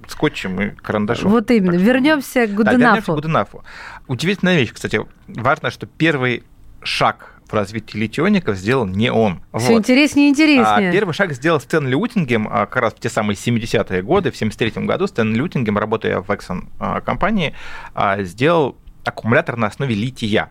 скотчем 0.08 0.60
и 0.60 0.70
карандашом. 0.70 1.30
Вот 1.30 1.50
именно. 1.50 1.76
Вернемся 1.76 2.46
к 2.46 2.50
Гуденафу. 2.50 2.78
Да, 2.78 2.86
вернемся 2.88 3.12
к 3.12 3.14
Гуденафу. 3.14 3.64
Удивительная 4.08 4.58
вещь, 4.58 4.72
кстати. 4.72 5.00
Важно, 5.28 5.70
что 5.70 5.86
первый 5.86 6.42
шаг 6.82 7.31
в 7.52 7.54
развитии 7.54 7.98
литиоников 7.98 8.56
сделал 8.56 8.86
не 8.86 9.12
он. 9.12 9.42
Все 9.56 9.72
вот. 9.72 9.78
интереснее 9.78 10.28
и 10.28 10.30
интереснее. 10.30 10.88
А 10.88 10.92
первый 10.92 11.12
шаг 11.12 11.32
сделал 11.32 11.60
Стэн 11.60 11.86
Лютингем 11.86 12.48
а, 12.50 12.66
как 12.66 12.82
раз 12.82 12.94
в 12.94 13.00
те 13.00 13.10
самые 13.10 13.36
70-е 13.36 14.02
годы, 14.02 14.30
в 14.30 14.36
73 14.36 14.84
году 14.84 15.06
Стэн 15.06 15.34
Лютингем, 15.34 15.78
работая 15.78 16.20
в 16.20 16.30
Exxon 16.30 16.68
а, 16.78 17.00
компании, 17.00 17.54
а, 17.94 18.22
сделал 18.22 18.76
аккумулятор 19.04 19.56
на 19.56 19.66
основе 19.66 19.94
лития, 19.94 20.50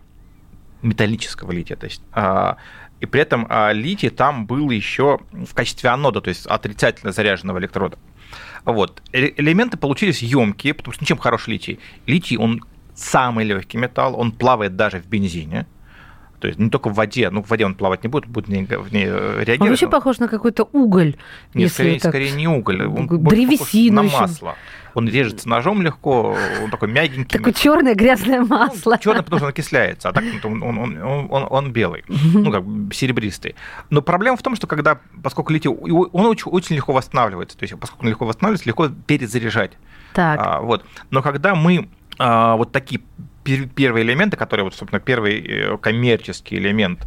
металлического 0.81 1.51
лития. 1.51 1.77
То 1.77 1.85
есть, 1.85 2.01
и 2.99 3.05
при 3.05 3.21
этом 3.21 3.47
литий 3.71 4.09
там 4.09 4.45
был 4.45 4.69
еще 4.69 5.19
в 5.31 5.53
качестве 5.53 5.89
анода, 5.89 6.21
то 6.21 6.29
есть 6.29 6.45
отрицательно 6.45 7.11
заряженного 7.11 7.59
электрода. 7.59 7.97
Вот. 8.65 9.01
Э, 9.11 9.29
элементы 9.37 9.77
получились 9.77 10.21
емкие, 10.21 10.73
потому 10.73 10.93
что 10.93 11.03
ничем 11.03 11.17
хороший 11.17 11.51
литий. 11.51 11.79
Литий, 12.05 12.37
он 12.37 12.61
самый 12.93 13.45
легкий 13.45 13.77
металл, 13.77 14.19
он 14.19 14.31
плавает 14.31 14.75
даже 14.75 14.99
в 14.99 15.07
бензине. 15.07 15.65
То 16.41 16.47
есть 16.47 16.59
не 16.59 16.71
только 16.71 16.89
в 16.89 16.95
воде, 16.95 17.29
ну 17.29 17.43
в 17.43 17.49
воде 17.49 17.65
он 17.67 17.75
плавать 17.75 18.01
не 18.03 18.09
будет, 18.09 18.25
будет 18.25 18.47
в 18.47 18.49
ней, 18.49 18.65
в 18.65 18.91
ней 18.91 19.05
реагировать. 19.05 19.61
Он 19.61 19.67
вообще 19.69 19.87
похож 19.87 20.17
на 20.17 20.27
какой-то 20.27 20.67
уголь. 20.71 21.15
Нет, 21.53 21.71
скорее, 21.71 21.99
так... 21.99 22.11
скорее 22.11 22.31
не 22.31 22.47
уголь, 22.47 22.83
он 22.83 23.07
древесину 23.07 24.01
на 24.01 24.09
масло. 24.09 24.55
Он 24.93 25.07
режется 25.07 25.47
ножом 25.47 25.83
легко, 25.83 26.35
он 26.61 26.71
такой 26.71 26.89
мягенький. 26.89 27.37
Такое 27.37 27.53
черное 27.53 27.93
грязное 27.93 28.41
масло. 28.41 28.95
Ну, 28.95 28.97
черное, 28.97 29.21
потому 29.21 29.37
что 29.37 29.45
он 29.45 29.51
окисляется, 29.51 30.09
а 30.09 30.13
так 30.13 30.23
он, 30.43 30.63
он, 30.63 30.77
он, 30.79 31.27
он, 31.29 31.47
он 31.49 31.71
белый, 31.71 32.03
ну 32.07 32.51
как 32.51 32.63
серебристый. 32.91 33.55
Но 33.91 34.01
проблема 34.01 34.35
в 34.35 34.41
том, 34.41 34.55
что 34.55 34.65
когда, 34.65 34.99
поскольку 35.21 35.53
литий, 35.53 35.69
он 35.69 36.25
очень, 36.25 36.51
очень 36.51 36.75
легко 36.75 36.91
восстанавливается, 36.91 37.55
то 37.55 37.63
есть 37.63 37.79
поскольку 37.79 38.03
он 38.03 38.09
легко 38.09 38.25
восстанавливается, 38.25 38.67
легко 38.67 38.89
перезаряжать. 39.05 39.73
Так. 40.13 40.39
А, 40.43 40.59
вот. 40.59 40.83
Но 41.11 41.21
когда 41.21 41.53
мы 41.55 41.87
а, 42.17 42.55
вот 42.55 42.71
такие 42.71 43.01
первые 43.43 44.03
элементы, 44.03 44.37
которые, 44.37 44.63
вот, 44.63 44.75
собственно, 44.75 44.99
первый 44.99 45.41
э, 45.41 45.77
коммерческий 45.77 46.57
элемент 46.57 47.05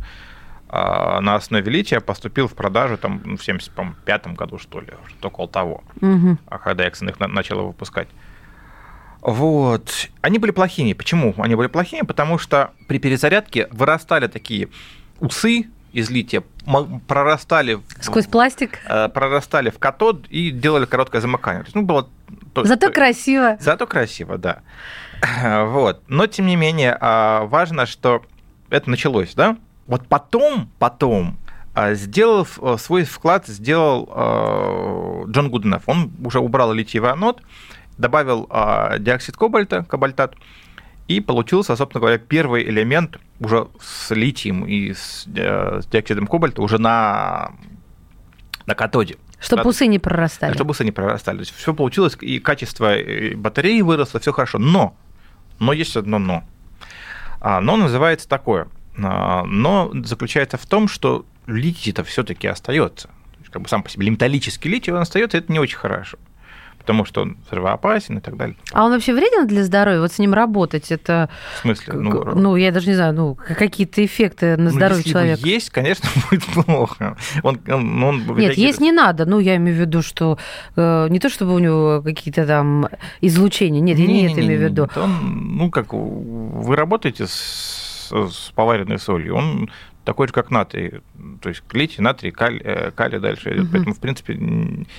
а, 0.68 1.20
на 1.20 1.37
основе 1.37 1.70
лития 1.70 2.01
поступил 2.01 2.49
в 2.49 2.55
продажу 2.55 2.97
там, 2.97 3.23
ну, 3.25 3.37
в 3.37 3.44
75 3.44 4.27
году, 4.35 4.59
что 4.59 4.81
ли, 4.81 4.88
около 5.23 5.47
того, 5.47 5.85
угу. 6.01 6.37
когда 6.62 6.88
Exxon 6.88 7.11
их 7.11 7.20
начал 7.20 7.64
выпускать. 7.66 8.09
Вот. 9.20 10.11
Они 10.20 10.38
были 10.38 10.51
плохими. 10.51 10.92
Почему 10.92 11.33
они 11.38 11.55
были 11.55 11.68
плохими? 11.68 12.03
Потому 12.03 12.38
что 12.38 12.73
при 12.88 12.99
перезарядке 12.99 13.68
вырастали 13.70 14.27
такие 14.27 14.68
усы 15.20 15.68
из 15.92 16.11
лития, 16.11 16.42
прорастали... 17.07 17.81
Сквозь 18.01 18.27
пластик? 18.27 18.81
Э, 18.88 19.09
прорастали 19.09 19.70
в 19.70 19.79
катод 19.79 20.27
и 20.29 20.51
делали 20.51 20.87
короткое 20.87 21.20
замыкание. 21.20 21.62
То 21.62 21.66
есть, 21.66 21.77
ну, 21.77 21.83
было... 21.83 22.09
Зато 22.57 22.90
красиво. 22.90 23.57
Зато 23.61 23.87
красиво, 23.87 24.38
да. 24.38 24.62
Вот. 25.66 26.03
Но, 26.09 26.27
тем 26.27 26.46
не 26.46 26.57
менее, 26.57 26.96
а, 27.00 27.44
важно, 27.46 27.87
что 27.87 28.22
это 28.70 28.90
началось, 28.90 29.35
да? 29.35 29.57
Вот 29.87 30.07
потом, 30.09 30.70
потом, 30.79 31.37
а, 31.74 31.94
сделал 31.94 32.46
э, 32.62 32.77
свой 32.79 33.05
вклад, 33.05 33.46
сделал 33.46 34.07
Джон 35.29 35.50
Гуденов. 35.50 35.83
Он 35.87 36.11
уже 36.24 36.38
убрал 36.38 36.72
литиевый 36.72 37.11
анод, 37.11 37.42
добавил 37.98 38.46
а, 38.50 38.98
диоксид 38.98 39.37
кобальта, 39.37 39.85
кабальтат, 39.85 40.35
и 41.09 41.20
получился, 41.20 41.77
собственно 41.77 42.00
говоря, 42.00 42.18
первый 42.18 42.64
элемент 42.64 43.18
уже 43.40 43.68
с 43.81 44.11
литием 44.14 44.64
и 44.64 44.94
с, 44.94 45.27
э, 45.35 45.81
диоксидом 45.90 46.27
кобальта 46.27 46.62
уже 46.62 46.79
на, 46.79 47.53
на 48.66 48.74
катоде. 48.74 49.16
Чтобы 49.45 49.71
усы 49.71 49.87
не 49.87 49.99
прорастали. 49.99 50.55
Чтобы 50.55 50.73
усы 50.73 50.85
не 50.85 50.93
прорастали. 50.93 51.37
То 51.37 51.43
есть 51.43 51.55
все 51.55 51.75
получилось, 51.75 52.17
и 52.21 52.39
качество 52.39 52.95
батареи 53.37 53.81
выросло, 53.81 54.21
все 54.21 54.33
хорошо. 54.33 54.59
Но 54.59 54.97
но 55.59 55.73
есть 55.73 55.97
одно 55.97 56.19
но. 56.19 56.45
А, 57.41 57.61
но 57.61 57.77
называется 57.77 58.29
такое. 58.29 58.69
Но 58.97 59.91
заключается 60.05 60.57
в 60.57 60.67
том, 60.67 60.89
что 60.89 61.27
литий-то 61.47 62.05
все-таки 62.05 62.47
остается. 62.47 63.11
Как 63.51 63.63
бы 63.63 63.69
сам 63.69 63.83
по 63.83 63.91
себе 63.91 64.09
металлический 64.11 64.69
литий, 64.69 64.93
он 64.93 65.01
остается, 65.01 65.39
это 65.39 65.53
не 65.53 65.59
очень 65.59 65.79
хорошо 65.79 66.19
потому 66.85 67.07
что 67.07 67.23
он 67.23 67.38
взрывоопасен 67.47 68.18
и 68.18 68.20
так 68.20 68.37
далее. 68.37 68.57
А 68.73 68.85
он 68.85 68.92
вообще 68.92 69.14
вреден 69.14 69.47
для 69.47 69.64
здоровья? 69.64 70.01
Вот 70.01 70.12
с 70.12 70.18
ним 70.18 70.35
работать 70.35 70.92
это... 70.92 71.31
В 71.57 71.61
смысле? 71.62 71.94
Ну, 71.94 72.25
ну 72.35 72.57
я 72.57 72.73
даже 72.73 72.88
не 72.88 72.94
знаю, 72.94 73.14
ну, 73.14 73.38
какие-то 73.57 74.05
эффекты 74.05 74.59
на 74.59 74.64
ну, 74.64 74.70
здоровье 74.70 74.99
если 74.99 75.11
человека. 75.11 75.49
есть, 75.49 75.70
конечно, 75.70 76.07
будет 76.31 76.44
плохо. 76.44 77.16
Он, 77.42 77.59
он, 77.66 78.05
он 78.05 78.37
Нет, 78.37 78.59
есть 78.59 78.81
не 78.81 78.92
надо. 78.92 79.25
Ну, 79.25 79.38
я 79.38 79.57
имею 79.57 79.79
в 79.79 79.81
виду, 79.81 80.03
что 80.03 80.38
э, 80.77 81.09
не 81.09 81.20
то, 81.20 81.31
чтобы 81.31 81.55
у 81.55 81.59
него 81.59 82.03
какие-то 82.05 82.47
там 82.47 82.88
излучения. 83.23 83.81
Нет, 83.81 83.99
я 83.99 84.07
не, 84.07 84.12
не 84.12 84.33
это 84.33 84.40
имею 84.42 84.61
в 84.61 84.64
виду. 84.64 84.88
Он, 84.97 85.57
ну, 85.57 85.70
как 85.70 85.94
вы 85.94 86.77
работаете 86.77 87.27
с, 87.27 88.11
с 88.11 88.53
поваренной 88.55 88.99
солью, 88.99 89.37
он 89.37 89.70
такой 90.05 90.29
же, 90.29 90.33
как 90.33 90.51
натрий. 90.51 91.01
То 91.40 91.49
есть 91.49 91.62
литий, 91.73 92.03
натрий, 92.03 92.31
калий, 92.31 92.61
э, 92.62 92.90
калий 92.90 93.19
дальше. 93.19 93.51
Угу. 93.51 93.69
Поэтому, 93.73 93.95
в 93.95 94.01
принципе, 94.01 94.38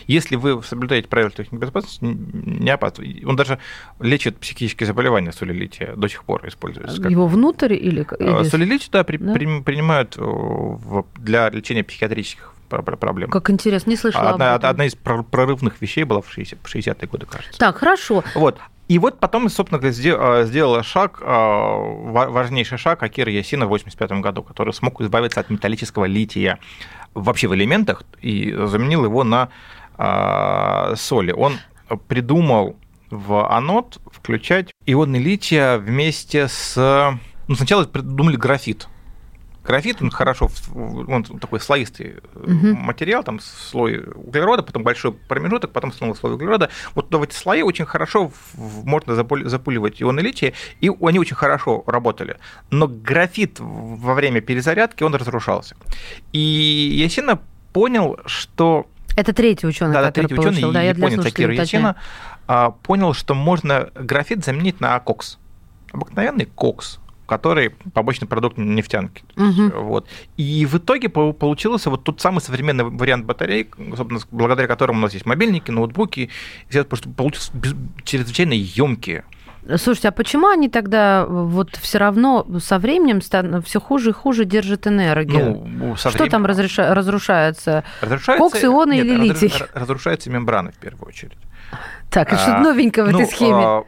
если 0.07 0.35
вы 0.35 0.61
соблюдаете 0.63 1.07
правила 1.07 1.31
техники 1.31 1.61
безопасности, 1.61 1.99
не 2.03 2.69
опасно. 2.69 3.05
Он 3.25 3.35
даже 3.35 3.59
лечит 3.99 4.37
психические 4.37 4.87
заболевания 4.87 5.31
соли 5.31 5.53
лития, 5.53 5.95
до 5.95 6.07
сих 6.07 6.23
пор 6.23 6.47
используется. 6.47 7.01
Как... 7.01 7.11
Его 7.11 7.27
внутрь 7.27 7.73
или... 7.73 8.05
или... 8.19 8.43
Соли 8.49 8.65
лития, 8.65 8.89
да, 8.91 9.03
при, 9.03 9.17
да? 9.17 9.33
При, 9.33 9.61
принимают 9.61 10.17
для 11.15 11.49
лечения 11.49 11.83
психиатрических 11.83 12.55
проблем. 12.67 13.29
Как 13.29 13.49
интересно, 13.49 13.89
не 13.89 13.95
слышала 13.95 14.31
одна, 14.31 14.53
об 14.53 14.59
этом. 14.59 14.69
Одна 14.69 14.85
из 14.85 14.95
прорывных 14.95 15.81
вещей 15.81 16.03
была 16.03 16.21
в 16.21 16.31
60, 16.31 16.59
60-е 16.63 17.07
годы, 17.07 17.25
кажется. 17.25 17.59
Так, 17.59 17.77
хорошо. 17.77 18.23
Вот. 18.33 18.59
И 18.87 18.99
вот 18.99 19.19
потом, 19.19 19.49
собственно 19.49 19.79
э, 19.83 20.45
сделала 20.45 20.83
шаг, 20.83 21.19
э, 21.21 21.25
важнейший 21.25 22.77
шаг 22.77 23.01
Акира 23.01 23.31
Ясина 23.31 23.65
в 23.65 23.69
1985 23.69 24.21
году, 24.21 24.43
который 24.43 24.73
смог 24.73 25.01
избавиться 25.01 25.39
от 25.39 25.49
металлического 25.49 26.05
лития 26.05 26.59
вообще 27.15 27.47
в 27.47 27.55
элементах 27.55 28.03
и 28.21 28.53
заменил 28.65 29.05
его 29.05 29.23
на 29.23 29.49
э, 29.97 30.95
соли. 30.95 31.31
Он 31.31 31.57
придумал 32.07 32.75
в 33.09 33.49
анод 33.49 33.97
включать 34.11 34.71
ионы 34.85 35.17
лития 35.17 35.77
вместе 35.77 36.47
с... 36.47 36.75
Ну, 37.47 37.55
сначала 37.55 37.85
придумали 37.85 38.35
графит, 38.35 38.87
Графит, 39.65 40.01
он 40.01 40.11
хорошо, 40.11 40.49
он 40.73 41.23
такой 41.23 41.59
слоистый 41.59 42.17
угу. 42.35 42.75
материал, 42.75 43.23
там 43.23 43.39
слой 43.39 43.99
углерода, 44.13 44.61
потом 44.61 44.83
большой 44.83 45.13
промежуток, 45.13 45.71
потом 45.71 45.91
снова 45.91 46.13
слой 46.13 46.33
углерода. 46.35 46.69
Вот 46.93 47.13
в 47.13 47.23
эти 47.23 47.33
слои 47.33 47.63
очень 47.63 47.85
хорошо 47.85 48.31
можно 48.55 49.15
запуливать 49.15 50.01
ионы 50.01 50.19
лития, 50.19 50.53
и 50.81 50.91
они 51.01 51.19
очень 51.19 51.35
хорошо 51.35 51.83
работали. 51.87 52.37
Но 52.69 52.87
графит 52.87 53.57
во 53.59 54.13
время 54.13 54.41
перезарядки, 54.41 55.03
он 55.03 55.15
разрушался. 55.15 55.75
И 56.31 56.39
Ясина 56.39 57.39
понял, 57.73 58.19
что... 58.25 58.87
Это 59.17 59.33
третий 59.33 59.65
ученый, 59.65 59.93
да, 59.93 60.03
который 60.03 60.27
третий 60.27 60.49
ученый, 60.49 60.73
да, 60.73 60.81
японец 60.83 61.25
Акира 61.25 61.53
Ясина, 61.53 61.95
понял, 62.83 63.13
что 63.13 63.33
можно 63.33 63.89
графит 63.95 64.45
заменить 64.45 64.79
на 64.79 64.99
кокс. 64.99 65.39
Обыкновенный 65.91 66.45
кокс 66.45 66.99
который 67.25 67.71
побочный 67.93 68.27
продукт 68.27 68.57
нефтянки. 68.57 69.23
Угу. 69.35 69.81
Вот. 69.81 70.07
И 70.37 70.65
в 70.65 70.77
итоге 70.77 71.09
получился 71.09 71.89
вот 71.89 72.03
тот 72.03 72.21
самый 72.21 72.39
современный 72.39 72.83
вариант 72.83 73.25
батарей, 73.25 73.69
собственно, 73.95 74.19
благодаря 74.31 74.67
которому 74.67 74.99
у 74.99 75.01
нас 75.03 75.13
есть 75.13 75.25
мобильники, 75.25 75.71
ноутбуки, 75.71 76.29
потому 76.67 76.97
что 76.97 77.09
получился 77.09 77.51
чрезвычайно 78.03 78.53
емкие. 78.53 79.23
Слушайте, 79.77 80.09
а 80.09 80.11
почему 80.11 80.47
они 80.47 80.69
тогда 80.69 81.25
вот 81.25 81.75
все 81.77 81.97
равно 81.97 82.45
со 82.59 82.77
временем 82.77 83.19
все 83.61 83.81
хуже 83.81 84.11
и 84.11 84.13
хуже 84.13 84.45
держат 84.45 84.85
энергию? 84.85 85.63
Ну, 85.65 85.95
со 85.95 86.09
Что 86.09 86.19
временем... 86.19 86.31
там 86.31 86.45
разреша... 86.45 86.93
разрушается? 86.93 87.83
разрушается? 88.01 88.43
Кокс, 88.43 88.63
ионы 88.63 88.93
Нет, 88.93 89.05
или 89.05 89.15
литий? 89.15 89.51
Разрушается 89.73 90.29
мембрана 90.29 90.71
в 90.71 90.77
первую 90.77 91.07
очередь. 91.07 91.37
Так, 92.11 92.31
а 92.31 92.37
что-то 92.37 92.59
новенькое 92.59 93.07
в 93.07 93.11
ну, 93.11 93.19
этой 93.19 93.31
схеме. 93.31 93.85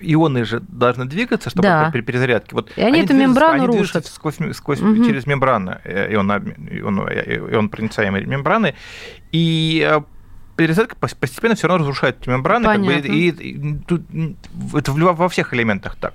Ионы 0.00 0.44
же 0.44 0.60
должны 0.60 1.04
двигаться, 1.04 1.50
чтобы 1.50 1.62
да. 1.62 1.90
при 1.92 2.00
перезарядке. 2.00 2.54
Вот 2.54 2.72
и 2.76 2.80
они, 2.80 2.98
они 2.98 3.04
эту 3.04 3.14
мембрану 3.14 3.64
они 3.64 3.66
рушат. 3.78 4.06
Сквозь, 4.06 4.36
сквозь, 4.52 4.80
угу. 4.80 5.04
через 5.04 5.26
мембрану, 5.26 5.78
э, 5.84 6.12
ион, 6.14 6.30
ион, 6.30 6.98
ион 6.98 7.68
проницаемой 7.68 8.24
мембраны. 8.24 8.74
И 9.30 9.86
э, 9.88 10.00
перезарядка 10.56 10.96
постепенно 10.96 11.54
все 11.54 11.68
равно 11.68 11.84
разрушает 11.84 12.20
эти 12.20 12.28
мембраны. 12.28 12.66
Как 12.66 12.80
бы, 12.80 12.94
и, 12.94 13.28
и, 13.30 13.78
тут, 13.86 14.02
это 14.74 14.92
во 14.92 15.28
всех 15.28 15.54
элементах 15.54 15.96
так. 15.96 16.14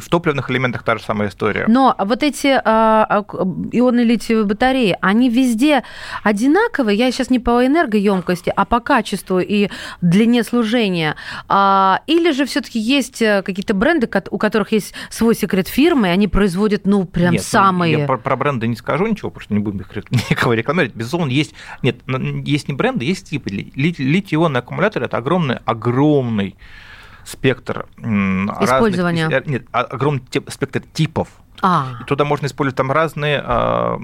В 0.00 0.08
топливных 0.08 0.50
элементах 0.50 0.82
та 0.82 0.96
же 0.96 1.04
самая 1.04 1.28
история. 1.28 1.66
Но 1.68 1.94
вот 1.98 2.22
эти 2.22 2.48
а, 2.48 3.06
а 3.08 3.24
ионы 3.72 4.00
литиевой 4.00 4.44
батареи, 4.44 4.96
они 5.00 5.28
везде 5.28 5.82
одинаковые. 6.22 6.96
Я 6.96 7.10
сейчас 7.10 7.30
не 7.30 7.38
по 7.38 7.64
энергоемкости, 7.64 8.52
а 8.54 8.64
по 8.64 8.80
качеству 8.80 9.38
и 9.40 9.68
длине 10.00 10.44
служения. 10.44 11.16
А, 11.48 12.00
или 12.06 12.32
же 12.32 12.44
все-таки 12.46 12.78
есть 12.78 13.22
э, 13.22 13.42
какие-то 13.42 13.74
бренды, 13.74 14.08
у 14.30 14.38
которых 14.38 14.72
есть 14.72 14.94
свой 15.10 15.34
секрет 15.34 15.68
фирмы, 15.68 16.08
и 16.08 16.10
они 16.10 16.28
производят, 16.28 16.86
ну, 16.86 17.04
прям 17.04 17.32
Нет, 17.32 17.42
самые. 17.42 17.98
Я 18.00 18.06
про, 18.06 18.18
про 18.18 18.36
бренды 18.36 18.66
не 18.66 18.76
скажу 18.76 19.06
ничего, 19.06 19.30
потому 19.30 19.44
что 19.44 19.54
не 19.54 19.60
будем 19.60 19.80
их 19.80 19.94
никого 20.30 20.54
рекламировать. 20.54 20.94
Безусловно, 20.94 21.30
есть. 21.30 21.54
Нет, 21.82 21.96
есть 22.44 22.68
не 22.68 22.74
бренды, 22.74 23.04
есть 23.04 23.30
типы. 23.30 23.50
Литий-ионный 23.50 24.60
аккумулятор 24.60 25.02
это 25.02 25.16
огромный, 25.16 25.58
огромный 25.64 26.56
спектр 27.24 27.86
Использования. 27.98 29.28
разных... 29.28 29.46
Нет, 29.46 29.66
а, 29.72 29.80
огромный 29.82 30.22
спектр 30.48 30.80
типов. 30.92 31.28
А. 31.62 31.96
И 32.00 32.04
туда 32.04 32.24
можно 32.24 32.46
использовать 32.46 32.76
там 32.76 32.92
разные 32.92 33.42
а, 33.44 33.98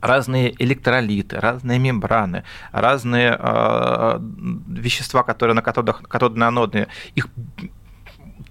разные 0.00 0.54
электролиты, 0.62 1.40
разные 1.40 1.78
мембраны, 1.80 2.44
разные 2.70 3.36
э, 3.36 4.20
вещества, 4.68 5.24
которые 5.24 5.56
на 5.56 5.62
катодах, 5.62 6.02
катодно-анодные, 6.02 6.86
их 7.16 7.26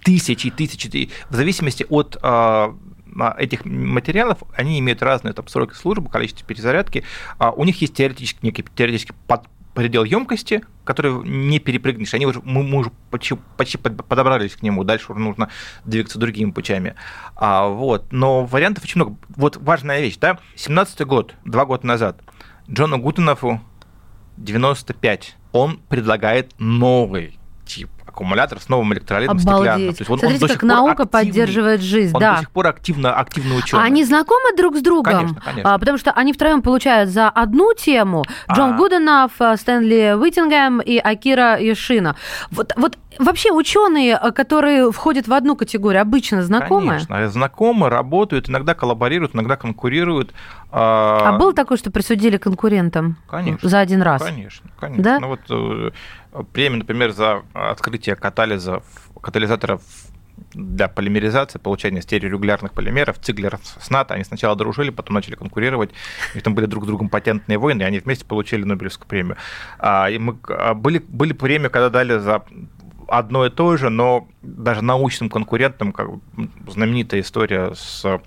тысячи, 0.04 0.50
тысячи, 0.50 1.10
в 1.30 1.36
зависимости 1.36 1.86
от 1.88 2.17
э, 2.22 2.74
этих 3.38 3.63
материалов, 3.63 4.39
они 4.56 4.78
имеют 4.80 5.02
разные 5.02 5.34
там, 5.34 5.48
сроки 5.48 5.74
службы, 5.74 6.10
количество 6.10 6.46
перезарядки, 6.46 7.04
у 7.39 7.63
них 7.63 7.82
есть 7.82 7.96
теоретически, 7.96 8.39
некий 8.41 8.65
теоретический 8.76 9.15
под, 9.28 9.48
предел 9.78 10.04
емкости, 10.04 10.63
который 10.84 11.13
не 11.24 11.60
перепрыгнешь. 11.60 12.12
Они 12.16 12.26
уже, 12.26 12.42
мы, 12.44 12.63
мы 12.63 12.80
уже 12.80 12.92
почти, 13.12 13.36
почти 13.58 13.78
подобрались 13.78 14.56
к 14.56 14.63
нему, 14.63 14.84
дальше 14.84 15.12
уже 15.12 15.22
нужно 15.22 15.52
двигаться 15.86 16.18
другими 16.18 16.50
путями. 16.50 16.96
А, 17.36 17.68
вот. 17.68 18.12
Но 18.12 18.44
вариантов 18.44 18.86
очень 18.86 19.00
много. 19.00 19.18
Вот 19.36 19.58
важная 19.58 20.02
вещь, 20.02 20.18
да, 20.18 20.40
17 20.56 21.02
год, 21.02 21.36
два 21.46 21.66
года 21.66 21.86
назад, 21.86 22.20
Джону 22.68 22.98
Гутенофу 22.98 23.62
95. 24.38 25.36
Он 25.52 25.80
предлагает 25.90 26.54
новый 26.58 27.38
тип 27.68 27.92
аккумулятор 28.17 28.60
с 28.60 28.67
новым 28.67 28.93
электролитом 28.93 29.38
стеклянным. 29.38 29.93
То 29.93 30.01
есть 30.01 30.10
он, 30.10 30.19
Смотрите, 30.19 30.45
он 30.45 30.49
как 30.49 30.63
наука 30.63 31.03
активный, 31.03 31.25
поддерживает 31.25 31.82
жизнь. 31.82 32.13
Он 32.15 32.19
да. 32.19 32.34
до 32.34 32.39
сих 32.41 32.51
пор 32.51 32.67
активно, 32.67 33.13
активно 33.13 33.56
ученый. 33.56 33.84
Они 33.84 34.03
знакомы 34.03 34.56
друг 34.56 34.77
с 34.77 34.82
другом? 34.82 35.13
Конечно, 35.13 35.41
конечно. 35.41 35.73
А, 35.73 35.77
потому 35.77 35.97
что 35.97 36.12
они 36.12 36.34
втроем 36.34 36.62
получают 36.62 37.10
за 37.10 37.30
одну 37.30 37.73
тему 37.75 38.23
Джон 38.51 38.73
а... 38.73 38.77
Гуденов, 38.77 39.32
Стэнли 39.56 40.15
Уиттингем 40.19 40.80
и 40.80 40.97
Акира 40.97 41.60
Йошина. 41.60 42.15
Вот, 42.49 42.73
вот 42.75 42.97
вообще 43.19 43.51
ученые, 43.51 44.17
которые 44.34 44.91
входят 44.91 45.27
в 45.27 45.34
одну 45.34 45.56
категорию, 45.56 46.01
обычно 46.01 46.41
знакомы? 46.43 46.99
Конечно, 47.08 47.30
знакомы, 47.30 47.89
работают, 47.89 48.49
иногда 48.49 48.73
коллаборируют, 48.73 49.36
иногда 49.36 49.56
конкурируют. 49.58 50.34
А, 50.71 51.30
а 51.30 51.38
было 51.38 51.53
такое, 51.53 51.77
что 51.77 51.91
присудили 51.91 52.38
конкурентам? 52.38 53.17
Конечно. 53.30 53.69
За 53.69 53.80
один 53.80 54.01
раз? 54.01 54.21
Конечно, 54.21 54.69
конечно. 54.80 55.03
Да? 55.03 55.19
Ну, 55.19 55.27
вот, 55.27 55.93
премия, 56.54 56.78
например, 56.78 57.12
за 57.12 57.43
открытие 57.54 58.15
катализа, 58.15 58.82
катализаторов 59.21 59.82
для 60.54 60.88
полимеризации, 60.88 61.60
получения 61.60 62.02
стереорегулярных 62.02 62.73
полимеров, 62.73 63.19
Циглер 63.19 63.60
с 63.63 63.89
НАТО, 63.89 64.13
они 64.13 64.23
сначала 64.23 64.56
дружили, 64.56 64.89
потом 64.89 65.15
начали 65.15 65.36
конкурировать, 65.36 65.91
и 66.36 66.39
там 66.39 66.56
были 66.56 66.65
друг 66.65 66.84
с 66.84 66.88
другом 66.88 67.10
патентные 67.10 67.58
войны, 67.58 67.82
и 67.82 67.86
они 67.86 68.00
вместе 68.00 68.26
получили 68.26 68.63
Нобелевскую 68.63 69.08
премию. 69.08 69.38
А, 69.80 70.10
и 70.10 70.17
мы, 70.17 70.38
а, 70.47 70.73
были, 70.73 71.00
были 71.00 71.34
премии, 71.34 71.69
когда 71.69 71.89
дали 71.89 72.17
за 72.19 72.43
одно 73.08 73.45
и 73.45 73.50
то 73.50 73.78
же, 73.78 73.89
но 73.89 74.28
даже 74.41 74.82
научным 74.82 75.30
конкурентам, 75.30 75.91
как 75.91 76.10
знаменитая 76.67 77.21
история 77.21 77.73
с 77.73 78.21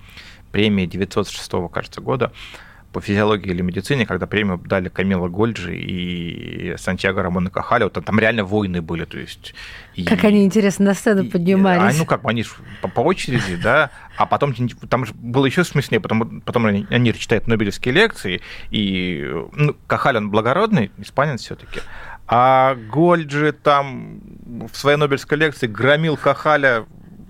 премией 0.52 0.88
906, 0.88 1.70
кажется, 1.72 2.00
года, 2.00 2.32
по 2.92 3.00
физиологии 3.00 3.50
или 3.50 3.62
медицине, 3.62 4.06
когда 4.06 4.26
премию 4.26 4.58
дали 4.58 4.88
Камила 4.88 5.28
Гольджи 5.28 5.76
и 5.76 6.74
Сантьяго 6.76 7.22
Рамона 7.22 7.50
Кахали, 7.50 7.84
вот 7.84 7.92
там 7.92 8.18
реально 8.18 8.44
войны 8.44 8.82
были, 8.82 9.04
то 9.04 9.18
есть... 9.18 9.54
Как 10.06 10.24
и, 10.24 10.26
они, 10.26 10.44
интересно, 10.44 10.86
на 10.86 10.94
сцену 10.94 11.24
и, 11.24 11.28
поднимались. 11.28 11.96
И, 11.96 11.98
ну 11.98 12.06
как, 12.06 12.24
они 12.24 12.44
по, 12.82 12.88
по 12.88 13.00
очереди, 13.00 13.56
да, 13.56 13.90
а 14.16 14.26
потом 14.26 14.54
там 14.88 15.06
же 15.06 15.14
было 15.14 15.46
еще 15.46 15.64
смешнее, 15.64 16.00
потом, 16.00 16.40
потом 16.40 16.66
они, 16.66 16.86
они 16.90 17.12
читают 17.14 17.46
Нобелевские 17.46 17.94
лекции, 17.94 18.40
и 18.70 19.30
ну, 19.52 19.76
Кахаль, 19.86 20.16
он 20.16 20.30
благородный, 20.30 20.90
испанец 20.98 21.42
все 21.42 21.54
таки 21.54 21.80
а 22.32 22.76
Гольджи 22.76 23.50
там 23.50 24.20
в 24.72 24.76
своей 24.76 24.96
Нобелевской 24.96 25.36
лекции 25.36 25.66
громил 25.66 26.16
Кахаля 26.16 26.86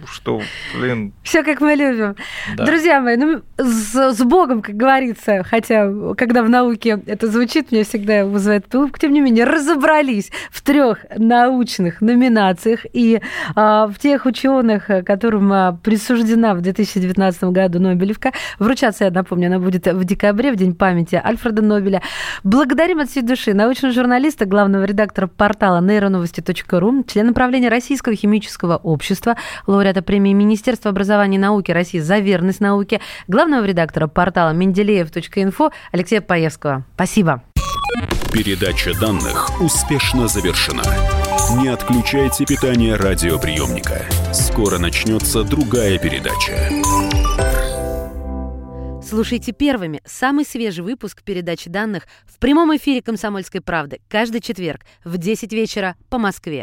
что, 0.07 0.41
блин... 0.75 1.13
Все 1.23 1.43
как 1.43 1.61
мы 1.61 1.75
любим. 1.75 2.17
Да. 2.57 2.65
Друзья 2.65 3.01
мои, 3.01 3.17
ну, 3.17 3.43
с, 3.59 4.13
с 4.13 4.23
Богом, 4.25 4.63
как 4.63 4.77
говорится, 4.77 5.43
хотя, 5.45 5.91
когда 6.17 6.43
в 6.43 6.49
науке 6.49 7.01
это 7.07 7.27
звучит, 7.27 7.71
мне 7.73 7.85
всегда 7.85 8.25
вызывает 8.25 8.73
улыбку, 8.75 8.99
тем 8.99 9.13
не 9.13 9.21
менее, 9.21 9.45
разобрались 9.45 10.31
в 10.51 10.63
трех 10.63 11.05
научных 11.17 12.01
номинациях 12.01 12.87
и 12.93 13.21
а, 13.55 13.87
в 13.87 13.99
тех 13.99 14.27
ученых, 14.27 14.87
которым 15.05 15.53
а, 15.53 15.79
присуждена 15.83 16.55
в 16.55 16.61
2019 16.61 17.45
году 17.45 17.81
Нобелевка. 17.81 18.33
Вручаться, 18.59 19.05
я 19.05 19.11
напомню, 19.11 19.49
она 19.49 19.59
будет 19.59 19.87
в 19.87 20.05
декабре, 20.05 20.53
в 20.53 20.57
День 20.57 20.75
памяти 20.75 21.21
Альфреда 21.23 21.63
Нобеля. 21.63 22.03
Благодарим 22.45 23.01
от 23.01 23.11
всей 23.11 23.23
души 23.23 23.55
научного 23.55 23.93
журналиста, 23.95 24.47
главного 24.47 24.85
редактора 24.85 25.27
портала 25.27 25.81
нейроновости.ру, 25.81 27.05
члена 27.05 27.33
правления 27.33 27.69
Российского 27.69 28.15
химического 28.15 28.77
общества, 28.77 29.37
лауреата 29.91 30.03
премии 30.03 30.33
Министерства 30.33 30.91
образования 30.91 31.37
и 31.37 31.41
науки 31.41 31.73
России 31.73 31.99
за 31.99 32.19
верность 32.19 32.61
науке, 32.61 33.01
главного 33.29 33.65
редактора 33.65 34.07
портала 34.07 34.53
менделеев.инфо 34.53 35.73
Алексея 35.93 36.21
Паевского. 36.21 36.85
Спасибо. 36.95 37.43
Передача 38.33 38.99
данных 38.99 39.61
успешно 39.61 40.29
завершена. 40.29 40.83
Не 41.61 41.69
отключайте 41.69 42.47
питание 42.47 42.95
радиоприемника. 42.95 44.05
Скоро 44.33 44.79
начнется 44.79 45.43
другая 45.43 45.99
передача. 45.99 46.71
Слушайте 49.03 49.51
первыми 49.51 50.01
самый 50.05 50.45
свежий 50.45 50.85
выпуск 50.85 51.25
передачи 51.25 51.69
данных 51.69 52.05
в 52.27 52.39
прямом 52.39 52.77
эфире 52.77 53.03
«Комсомольской 53.03 53.61
правды» 53.61 53.99
каждый 54.09 54.41
четверг 54.41 54.83
в 55.03 55.19
10 55.19 55.53
вечера 55.53 55.97
по 56.11 56.19
Москве. 56.19 56.59